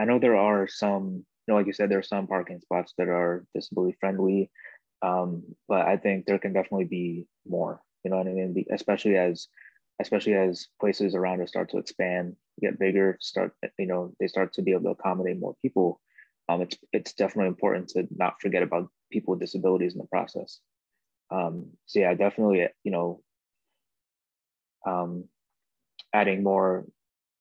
I 0.00 0.04
know 0.04 0.18
there 0.18 0.36
are 0.36 0.66
some, 0.66 1.24
you 1.46 1.48
know, 1.48 1.54
like 1.54 1.66
you 1.66 1.72
said, 1.72 1.88
there 1.88 1.98
are 1.98 2.14
some 2.14 2.26
parking 2.26 2.60
spots 2.60 2.92
that 2.98 3.08
are 3.08 3.44
disability 3.54 3.96
friendly, 4.00 4.50
um, 5.02 5.42
but 5.68 5.86
I 5.86 5.96
think 5.96 6.26
there 6.26 6.38
can 6.38 6.52
definitely 6.52 6.86
be 6.86 7.26
more. 7.46 7.80
You 8.04 8.10
know 8.10 8.18
what 8.18 8.26
I 8.26 8.32
mean? 8.32 8.64
Especially 8.70 9.16
as 9.16 9.48
especially 10.00 10.34
as 10.34 10.66
places 10.80 11.14
around 11.14 11.40
us 11.42 11.50
start 11.50 11.70
to 11.70 11.78
expand, 11.78 12.34
get 12.60 12.78
bigger, 12.78 13.16
start 13.20 13.54
you 13.78 13.86
know 13.86 14.12
they 14.18 14.26
start 14.26 14.52
to 14.54 14.62
be 14.62 14.72
able 14.72 14.84
to 14.84 14.98
accommodate 15.00 15.38
more 15.38 15.54
people. 15.62 16.00
Um, 16.48 16.62
it's 16.62 16.76
it's 16.92 17.12
definitely 17.12 17.48
important 17.48 17.88
to 17.90 18.08
not 18.10 18.40
forget 18.40 18.62
about 18.62 18.88
people 19.10 19.32
with 19.32 19.40
disabilities 19.40 19.92
in 19.94 20.00
the 20.00 20.06
process. 20.06 20.58
Um, 21.30 21.70
so 21.86 22.00
yeah, 22.00 22.14
definitely 22.14 22.66
you 22.82 22.92
know 22.92 23.22
um, 24.86 25.24
adding 26.12 26.42
more 26.42 26.84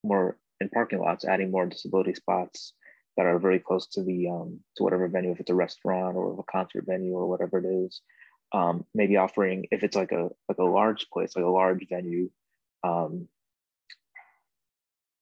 more 0.04 0.38
in 0.60 0.69
parking 0.69 0.99
lots, 0.99 1.25
adding 1.25 1.51
more 1.51 1.65
disability 1.65 2.13
spots 2.13 2.73
that 3.17 3.25
are 3.25 3.39
very 3.39 3.60
close 3.60 3.88
to 3.88 4.04
the 4.04 4.30
um, 4.30 4.60
to 4.77 4.84
whatever 4.84 5.08
venue, 5.08 5.32
if 5.32 5.39
it's 5.39 5.49
a 5.49 5.56
restaurant 5.56 6.15
or 6.15 6.39
a 6.39 6.51
concert 6.51 6.86
venue 6.88 7.13
or 7.13 7.27
whatever 7.27 7.60
it 7.60 7.65
is. 7.65 8.01
Um, 8.54 8.86
maybe 8.93 9.15
offering 9.15 9.67
if 9.71 9.84
it's 9.84 9.95
like 9.95 10.12
a 10.12 10.30
like 10.49 10.58
a 10.58 10.63
large 10.63 11.08
place, 11.10 11.36
like 11.36 11.45
a 11.45 11.49
large 11.49 11.88
venue, 11.89 12.30
um, 12.84 13.27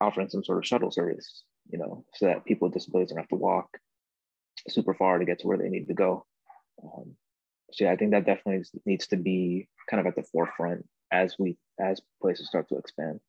offering 0.00 0.28
some 0.28 0.42
sort 0.42 0.58
of 0.58 0.66
shuttle 0.66 0.90
service, 0.90 1.44
you 1.70 1.78
know, 1.78 2.04
so 2.14 2.26
that 2.26 2.44
people 2.44 2.66
with 2.66 2.74
disabilities 2.74 3.10
don't 3.10 3.18
have 3.18 3.28
to 3.28 3.36
walk 3.36 3.78
super 4.68 4.94
far 4.94 5.18
to 5.18 5.24
get 5.24 5.38
to 5.40 5.46
where 5.46 5.58
they 5.58 5.68
need 5.68 5.86
to 5.86 5.94
go. 5.94 6.26
Um, 6.82 7.14
so 7.72 7.84
yeah, 7.84 7.92
I 7.92 7.96
think 7.96 8.10
that 8.12 8.26
definitely 8.26 8.64
needs 8.84 9.06
to 9.08 9.16
be 9.16 9.68
kind 9.88 10.00
of 10.00 10.06
at 10.06 10.16
the 10.16 10.24
forefront 10.32 10.86
as 11.12 11.36
we 11.38 11.56
as 11.80 12.00
places 12.20 12.46
start 12.46 12.68
to 12.68 12.76
expand. 12.76 13.20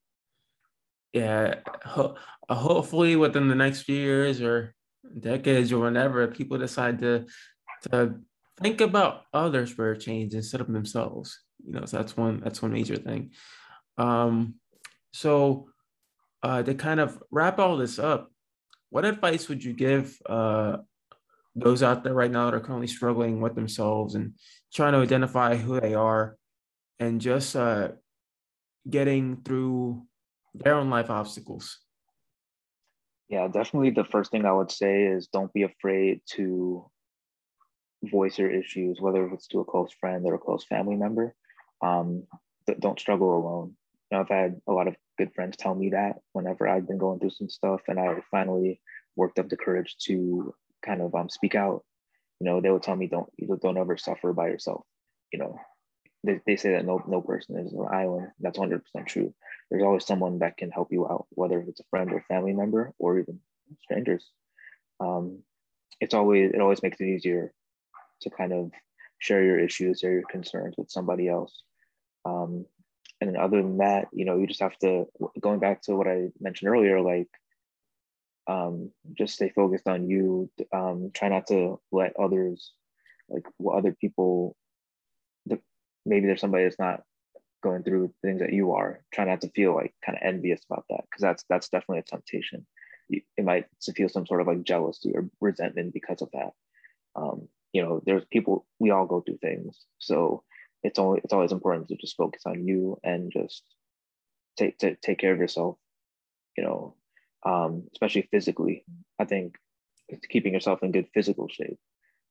Yeah, 1.14 1.56
ho- 1.84 2.16
uh, 2.48 2.56
hopefully 2.56 3.16
within 3.16 3.48
the 3.48 3.56
next 3.56 3.82
few 3.82 3.96
years 3.96 4.42
or 4.42 4.74
decades 5.20 5.72
or 5.72 5.80
whenever, 5.80 6.26
people 6.28 6.58
decide 6.58 7.00
to 7.00 7.26
to 7.92 8.16
think 8.62 8.80
about 8.80 9.24
others 9.34 9.72
for 9.72 9.92
a 9.92 9.98
change 9.98 10.34
instead 10.34 10.62
of 10.62 10.72
themselves. 10.72 11.40
You 11.66 11.74
know, 11.74 11.86
so 11.86 11.98
that's 11.98 12.16
one 12.16 12.40
that's 12.40 12.62
one 12.62 12.72
major 12.72 12.96
thing. 12.96 13.32
Um, 13.98 14.56
so 15.14 15.70
uh, 16.44 16.64
to 16.64 16.74
kind 16.74 17.00
of 17.00 17.22
wrap 17.32 17.60
all 17.60 17.78
this 17.78 18.00
up, 18.00 18.32
what 18.90 19.06
advice 19.06 19.50
would 19.50 19.64
you 19.64 19.74
give 19.74 20.18
uh, 20.28 20.78
those 21.56 21.84
out 21.84 22.04
there 22.04 22.14
right 22.14 22.32
now 22.32 22.46
that 22.46 22.56
are 22.56 22.62
currently 22.62 22.88
struggling 22.88 23.42
with 23.42 23.56
themselves 23.56 24.16
and 24.16 24.34
trying 24.74 24.94
to 24.94 25.00
identify 25.00 25.56
who 25.56 25.80
they 25.80 25.94
are 25.94 26.38
and 27.00 27.20
just 27.20 27.56
uh, 27.56 27.90
getting 28.90 29.38
through 29.44 30.04
their 30.54 30.76
own 30.76 30.90
life 30.90 31.10
obstacles? 31.10 31.80
Yeah, 33.30 33.48
definitely. 33.48 33.92
The 33.92 34.04
first 34.04 34.32
thing 34.32 34.46
I 34.46 34.52
would 34.52 34.72
say 34.72 35.04
is 35.04 35.28
don't 35.28 35.54
be 35.54 35.64
afraid 35.64 36.22
to 36.32 36.90
voice 38.04 38.38
your 38.38 38.52
issues, 38.52 39.00
whether 39.00 39.26
it's 39.28 39.48
to 39.48 39.60
a 39.60 39.66
close 39.66 39.92
friend 39.94 40.26
or 40.26 40.34
a 40.34 40.40
close 40.40 40.66
family 40.66 40.96
member. 40.96 41.34
Um, 41.82 42.24
don't 42.80 43.00
struggle 43.00 43.38
alone. 43.38 43.76
You 44.12 44.18
know, 44.18 44.22
I've 44.22 44.30
had 44.30 44.62
a 44.68 44.74
lot 44.74 44.88
of 44.88 44.96
good 45.18 45.34
friends 45.34 45.56
tell 45.56 45.74
me 45.74 45.90
that 45.92 46.18
whenever 46.34 46.68
I've 46.68 46.88
been 46.88 46.98
going 46.98 47.20
through 47.20 47.30
some 47.32 47.50
stuff, 47.50 47.82
and 47.88 48.00
I 48.00 48.16
finally 48.30 48.82
worked 49.16 49.40
up 49.40 49.50
the 49.50 49.58
courage 49.58 49.96
to 50.06 50.54
kind 50.84 51.02
of 51.02 51.16
um, 51.16 51.30
speak 51.30 51.56
out 51.56 51.84
you 52.42 52.46
know, 52.46 52.60
they 52.60 52.72
would 52.72 52.82
tell 52.82 52.96
me 52.96 53.06
don't 53.06 53.30
don't 53.62 53.78
ever 53.78 53.98
suffer 53.98 54.34
by 54.34 54.48
yourself. 54.48 54.84
You 55.32 55.38
know, 55.38 55.60
they, 56.24 56.40
they 56.46 56.56
say 56.56 56.72
that 56.72 56.86
no 56.86 57.04
no 57.08 57.22
person 57.22 57.58
is 57.58 57.74
an 57.74 57.86
island. 57.92 58.30
That's 58.40 58.58
100 58.58 58.84
percent 58.84 59.08
true. 59.08 59.34
There's 59.70 59.84
always 59.84 60.06
someone 60.06 60.40
that 60.40 60.58
can 60.58 60.72
help 60.72 60.92
you 60.92 61.08
out, 61.08 61.28
whether 61.32 61.60
it's 61.60 61.80
a 61.80 61.86
friend 61.90 62.12
or 62.12 62.26
family 62.28 62.54
member 62.54 62.94
or 63.00 63.20
even 63.20 63.40
strangers. 63.84 64.30
Um, 65.00 65.40
it's 66.00 66.14
always 66.14 66.52
it 66.54 66.62
always 66.62 66.84
makes 66.84 67.00
it 67.00 67.08
easier 67.08 67.54
to 68.22 68.30
kind 68.30 68.54
of 68.54 68.72
share 69.20 69.44
your 69.44 69.60
issues, 69.60 70.00
share 70.00 70.14
your 70.14 70.24
concerns 70.30 70.76
with 70.78 70.90
somebody 70.92 71.28
else. 71.28 71.64
Um, 72.26 72.66
and 73.20 73.30
then 73.30 73.38
other 73.40 73.62
than 73.62 73.78
that, 73.78 74.08
you 74.12 74.26
know, 74.26 74.38
you 74.38 74.48
just 74.48 74.62
have 74.62 74.78
to 74.80 75.06
going 75.40 75.60
back 75.60 75.84
to 75.84 75.96
what 75.96 76.08
I 76.08 76.30
mentioned 76.40 76.70
earlier, 76.70 77.02
like 77.02 77.30
um, 78.48 78.92
just 79.14 79.36
stay 79.36 79.50
focused 79.50 79.88
on 79.88 80.10
you. 80.10 80.50
Um, 80.74 81.12
try 81.14 81.30
not 81.30 81.48
to 81.48 81.80
let 81.92 82.14
others, 82.20 82.72
like 83.30 83.46
what 83.58 83.78
other 83.78 83.96
people, 84.00 84.56
maybe 86.06 86.26
there's 86.26 86.42
somebody 86.42 86.64
that's 86.64 86.80
not 86.80 87.04
going 87.62 87.84
through 87.84 88.14
things 88.22 88.42
that 88.42 88.54
you 88.54 88.74
are. 88.74 89.04
Try 89.14 89.26
not 89.26 89.42
to 89.42 89.50
feel 89.50 89.76
like 89.76 89.94
kind 90.06 90.18
of 90.18 90.24
envious 90.24 90.62
about 90.70 90.86
that 90.90 91.02
because 91.04 91.22
that's 91.22 91.46
that's 91.50 91.70
definitely 91.70 92.00
a 92.00 92.04
temptation. 92.04 92.66
It 93.10 93.44
might 93.44 93.66
feel 93.96 94.08
some 94.08 94.26
sort 94.26 94.42
of 94.42 94.48
like 94.48 94.64
jealousy 94.64 95.12
or 95.14 95.30
resentment 95.42 95.94
because 95.94 96.22
of 96.22 96.30
that. 96.32 96.52
Um, 97.16 97.50
you 97.74 97.84
know, 97.84 98.02
there's 98.06 98.24
people 98.32 98.66
we 98.80 98.92
all 98.92 99.06
go 99.06 99.22
through 99.22 99.40
things, 99.42 99.78
so 100.00 100.44
it's 100.84 100.98
always 100.98 101.22
it's 101.24 101.34
always 101.34 101.52
important 101.52 101.90
to 101.90 101.96
just 101.98 102.16
focus 102.16 102.44
on 102.46 102.66
you 102.68 102.98
and 103.04 103.32
just 103.32 103.64
take 104.58 104.78
to 104.80 104.96
take 104.96 105.20
care 105.20 105.34
of 105.34 105.40
yourself. 105.40 105.78
You 106.58 106.64
know, 106.64 106.96
um, 107.46 107.84
especially 107.94 108.28
physically. 108.32 108.86
I 109.20 109.26
think 109.26 109.56
keeping 110.30 110.54
yourself 110.54 110.84
in 110.84 110.92
good 110.92 111.08
physical 111.14 111.48
shape 111.50 111.80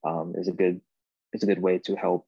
um, 0.03 0.33
is 0.35 0.47
a 0.47 0.51
good 0.51 0.81
is 1.33 1.43
a 1.43 1.47
good 1.47 1.61
way 1.61 1.79
to 1.79 1.95
help 1.95 2.25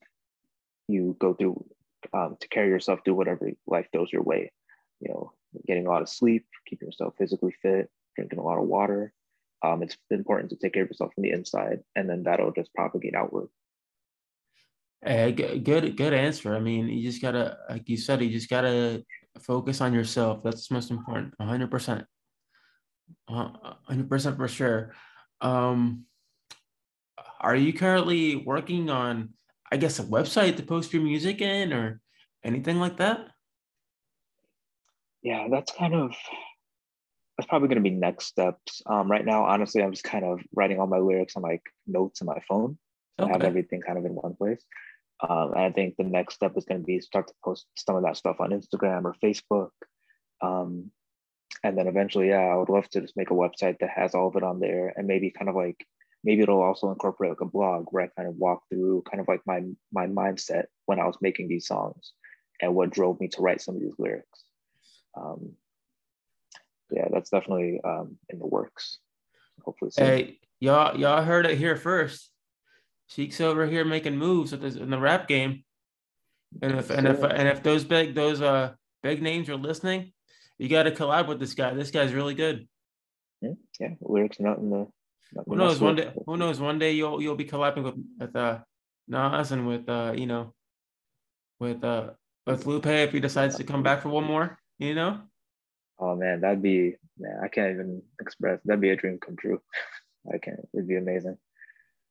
you 0.87 1.15
go 1.19 1.33
through 1.33 1.65
um, 2.13 2.37
to 2.39 2.47
carry 2.47 2.69
yourself 2.69 2.99
through 3.03 3.15
whatever 3.15 3.51
life 3.67 3.87
throws 3.91 4.11
your 4.11 4.23
way. 4.23 4.51
You 4.99 5.09
know, 5.09 5.31
getting 5.67 5.85
a 5.85 5.89
lot 5.89 6.01
of 6.01 6.09
sleep, 6.09 6.45
keeping 6.65 6.87
yourself 6.87 7.15
physically 7.17 7.55
fit, 7.61 7.89
drinking 8.15 8.39
a 8.39 8.43
lot 8.43 8.57
of 8.57 8.67
water. 8.67 9.13
Um, 9.63 9.81
it's 9.81 9.97
important 10.11 10.49
to 10.49 10.57
take 10.57 10.73
care 10.73 10.83
of 10.83 10.89
yourself 10.89 11.13
from 11.13 11.23
the 11.23 11.31
inside, 11.31 11.79
and 11.95 12.09
then 12.09 12.23
that'll 12.23 12.51
just 12.51 12.73
propagate 12.73 13.15
outward. 13.15 13.47
Good, 15.05 15.97
good 15.97 16.13
answer. 16.13 16.55
I 16.55 16.59
mean, 16.59 16.87
you 16.87 17.03
just 17.03 17.21
gotta, 17.21 17.57
like 17.69 17.89
you 17.89 17.97
said, 17.97 18.21
you 18.21 18.29
just 18.29 18.49
gotta 18.49 19.03
focus 19.41 19.81
on 19.81 19.93
yourself. 19.93 20.43
That's 20.43 20.71
most 20.71 20.91
important. 20.91 21.33
hundred 21.39 21.71
percent. 21.71 22.05
hundred 23.27 24.09
percent 24.09 24.37
for 24.37 24.47
sure. 24.47 24.93
Um, 25.41 26.05
are 27.41 27.55
you 27.55 27.73
currently 27.73 28.37
working 28.37 28.89
on, 28.89 29.33
I 29.73 29.77
guess, 29.77 29.97
a 29.97 30.03
website 30.03 30.55
to 30.57 30.63
post 30.63 30.93
your 30.93 31.01
music 31.01 31.41
in, 31.41 31.73
or 31.73 31.99
anything 32.43 32.79
like 32.79 32.97
that? 32.97 33.27
Yeah, 35.23 35.47
that's 35.49 35.71
kind 35.71 35.95
of 35.95 36.11
that's 37.35 37.47
probably 37.47 37.69
going 37.69 37.83
to 37.83 37.89
be 37.89 37.95
next 37.95 38.27
steps. 38.27 38.83
Um, 38.85 39.09
right 39.09 39.25
now, 39.25 39.45
honestly, 39.45 39.81
I'm 39.81 39.91
just 39.91 40.03
kind 40.03 40.25
of 40.25 40.41
writing 40.53 40.79
all 40.79 40.85
my 40.85 40.99
lyrics 40.99 41.35
on 41.35 41.41
like 41.41 41.63
notes 41.87 42.21
on 42.21 42.27
my 42.27 42.39
phone. 42.47 42.77
So 43.19 43.25
okay. 43.25 43.31
I 43.31 43.33
have 43.33 43.43
everything 43.43 43.81
kind 43.81 43.97
of 43.97 44.05
in 44.05 44.13
one 44.13 44.35
place. 44.35 44.63
Um, 45.27 45.53
and 45.55 45.63
I 45.63 45.71
think 45.71 45.95
the 45.97 46.03
next 46.03 46.35
step 46.35 46.53
is 46.55 46.65
going 46.65 46.81
to 46.81 46.85
be 46.85 46.99
start 46.99 47.27
to 47.29 47.33
post 47.43 47.65
some 47.75 47.95
of 47.95 48.03
that 48.03 48.17
stuff 48.17 48.37
on 48.39 48.51
Instagram 48.51 49.05
or 49.05 49.15
Facebook. 49.23 49.69
Um, 50.41 50.91
and 51.63 51.75
then 51.75 51.87
eventually, 51.87 52.29
yeah, 52.29 52.41
I 52.41 52.55
would 52.55 52.69
love 52.69 52.87
to 52.89 53.01
just 53.01 53.17
make 53.17 53.31
a 53.31 53.33
website 53.33 53.79
that 53.79 53.89
has 53.89 54.13
all 54.13 54.27
of 54.27 54.35
it 54.35 54.43
on 54.43 54.59
there 54.59 54.93
and 54.95 55.07
maybe 55.07 55.31
kind 55.31 55.49
of 55.49 55.55
like, 55.55 55.83
maybe 56.23 56.41
it'll 56.41 56.61
also 56.61 56.89
incorporate 56.89 57.31
like 57.31 57.41
a 57.41 57.45
blog 57.45 57.85
where 57.91 58.03
I 58.03 58.07
kind 58.15 58.29
of 58.29 58.35
walk 58.35 58.63
through 58.69 59.03
kind 59.09 59.19
of 59.19 59.27
like 59.27 59.41
my, 59.45 59.61
my 59.91 60.07
mindset 60.07 60.65
when 60.85 60.99
I 60.99 61.05
was 61.05 61.17
making 61.21 61.47
these 61.47 61.67
songs 61.67 62.13
and 62.61 62.73
what 62.73 62.91
drove 62.91 63.19
me 63.19 63.27
to 63.29 63.41
write 63.41 63.61
some 63.61 63.75
of 63.75 63.81
these 63.81 63.95
lyrics. 63.97 64.43
Um, 65.15 65.53
yeah, 66.91 67.07
that's 67.11 67.29
definitely 67.29 67.81
um, 67.83 68.17
in 68.29 68.39
the 68.39 68.47
works. 68.47 68.99
Hopefully, 69.63 69.91
soon. 69.91 70.05
hey, 70.05 70.39
y'all, 70.59 70.97
y'all 70.97 71.23
heard 71.23 71.45
it 71.45 71.57
here 71.57 71.75
first. 71.75 72.29
Sheik's 73.07 73.41
over 73.41 73.67
here 73.67 73.85
making 73.85 74.17
moves 74.17 74.51
with 74.51 74.61
this, 74.61 74.75
in 74.75 74.89
the 74.89 74.99
rap 74.99 75.27
game. 75.27 75.63
And 76.61 76.79
if 76.79 76.89
and 76.89 77.07
if 77.07 77.23
and 77.23 77.47
if 77.47 77.63
those 77.63 77.83
big 77.83 78.13
those 78.13 78.41
uh 78.41 78.73
big 79.01 79.21
names 79.21 79.49
are 79.49 79.55
listening, 79.55 80.13
you 80.57 80.69
got 80.69 80.83
to 80.83 80.91
collab 80.91 81.27
with 81.27 81.39
this 81.39 81.53
guy. 81.53 81.73
This 81.73 81.91
guy's 81.91 82.13
really 82.13 82.35
good. 82.35 82.67
Yeah, 83.41 83.53
yeah. 83.79 83.89
lyrics 84.01 84.39
not 84.39 84.59
in 84.59 84.69
the. 84.69 84.87
Who 85.45 85.55
knows 85.55 85.79
one 85.79 85.95
day? 85.95 86.11
Who 86.25 86.37
knows 86.37 86.59
one 86.59 86.79
day 86.79 86.91
you'll 86.91 87.21
you'll 87.21 87.35
be 87.35 87.45
collabing 87.45 87.83
with 87.83 87.95
with 88.19 88.35
uh 88.35 88.59
Nas 89.07 89.51
and 89.51 89.67
with 89.67 89.87
uh 89.89 90.13
you 90.15 90.27
know 90.27 90.53
with 91.59 91.83
uh 91.83 92.11
with 92.45 92.65
Lupe 92.65 92.87
if 92.87 93.11
he 93.11 93.19
decides 93.19 93.55
to 93.57 93.63
come 93.63 93.83
back 93.83 94.01
for 94.01 94.09
one 94.09 94.25
more. 94.25 94.57
You 94.79 94.95
know. 94.95 95.21
Oh 95.99 96.15
man, 96.15 96.41
that'd 96.41 96.61
be 96.61 96.95
man. 97.17 97.39
I 97.43 97.47
can't 97.47 97.71
even 97.71 98.01
express. 98.19 98.59
That'd 98.65 98.81
be 98.81 98.89
a 98.89 98.95
dream 98.95 99.19
come 99.19 99.35
true. 99.35 99.61
I 100.33 100.37
can't. 100.37 100.59
It'd 100.73 100.87
be 100.87 100.95
amazing. 100.95 101.37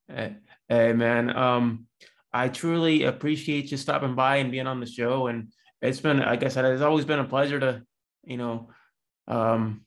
Hey, 0.08 0.36
hey, 0.68 0.92
man. 0.92 1.34
Um, 1.34 1.86
I 2.32 2.48
truly 2.48 3.04
appreciate 3.04 3.70
you 3.70 3.76
stopping 3.76 4.14
by 4.14 4.36
and 4.36 4.50
being 4.50 4.66
on 4.66 4.80
the 4.80 4.86
show. 4.86 5.26
And 5.28 5.52
it's 5.80 6.00
been, 6.00 6.18
like 6.18 6.42
I 6.42 6.48
said, 6.48 6.64
it's 6.66 6.82
always 6.82 7.04
been 7.04 7.18
a 7.18 7.24
pleasure 7.24 7.60
to, 7.60 7.82
you 8.24 8.36
know, 8.36 8.70
um, 9.28 9.82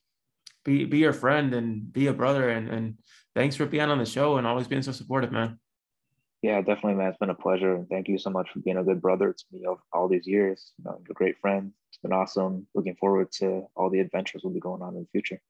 be 0.64 0.86
be 0.86 0.98
your 1.00 1.14
friend 1.14 1.54
and 1.54 1.92
be 1.92 2.08
a 2.08 2.14
brother. 2.14 2.50
And 2.50 2.70
and 2.70 2.98
thanks 3.36 3.56
for 3.56 3.66
being 3.66 3.90
on 3.90 4.00
the 4.00 4.06
show 4.06 4.38
and 4.38 4.48
always 4.48 4.68
being 4.68 4.82
so 4.82 4.92
supportive, 4.92 5.32
man. 5.32 5.60
Yeah, 6.42 6.62
definitely, 6.62 6.96
man. 6.96 7.10
It's 7.10 7.18
been 7.18 7.30
a 7.30 7.36
pleasure, 7.36 7.76
and 7.76 7.90
thank 7.90 8.08
you 8.08 8.18
so 8.18 8.30
much 8.30 8.50
for 8.52 8.60
being 8.60 8.78
a 8.78 8.84
good 8.84 9.02
brother 9.02 9.34
to 9.34 9.44
me 9.52 9.66
of 9.66 9.80
all 9.92 10.08
these 10.08 10.28
years. 10.28 10.74
You 10.78 10.86
know, 10.86 11.00
you're 11.00 11.12
a 11.12 11.14
great 11.14 11.40
friend. 11.40 11.72
It's 11.90 11.98
been 11.98 12.14
awesome. 12.14 12.68
Looking 12.76 12.96
forward 12.96 13.32
to 13.40 13.66
all 13.76 13.90
the 13.90 14.00
adventures 14.00 14.42
we'll 14.44 14.54
be 14.54 14.60
going 14.60 14.82
on 14.82 14.96
in 14.96 15.02
the 15.02 15.08
future. 15.12 15.42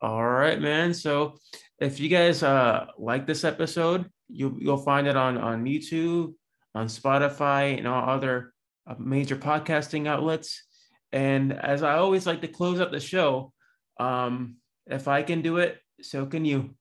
All 0.00 0.24
right, 0.24 0.60
man. 0.60 0.94
So 0.94 1.38
if 1.80 2.00
you 2.00 2.08
guys 2.08 2.42
uh, 2.42 2.86
like 2.98 3.26
this 3.26 3.44
episode, 3.44 4.10
you, 4.28 4.56
you'll 4.60 4.78
find 4.78 5.06
it 5.06 5.16
on, 5.16 5.38
on 5.38 5.64
YouTube, 5.64 6.34
on 6.74 6.86
Spotify, 6.86 7.76
and 7.78 7.86
all 7.86 8.08
other 8.08 8.52
uh, 8.86 8.94
major 8.98 9.36
podcasting 9.36 10.06
outlets. 10.06 10.64
And 11.12 11.52
as 11.52 11.82
I 11.82 11.98
always 11.98 12.26
like 12.26 12.40
to 12.42 12.48
close 12.48 12.80
up 12.80 12.90
the 12.90 13.00
show, 13.00 13.52
um, 14.00 14.56
if 14.86 15.08
I 15.08 15.22
can 15.22 15.42
do 15.42 15.58
it, 15.58 15.78
so 16.02 16.26
can 16.26 16.44
you. 16.44 16.77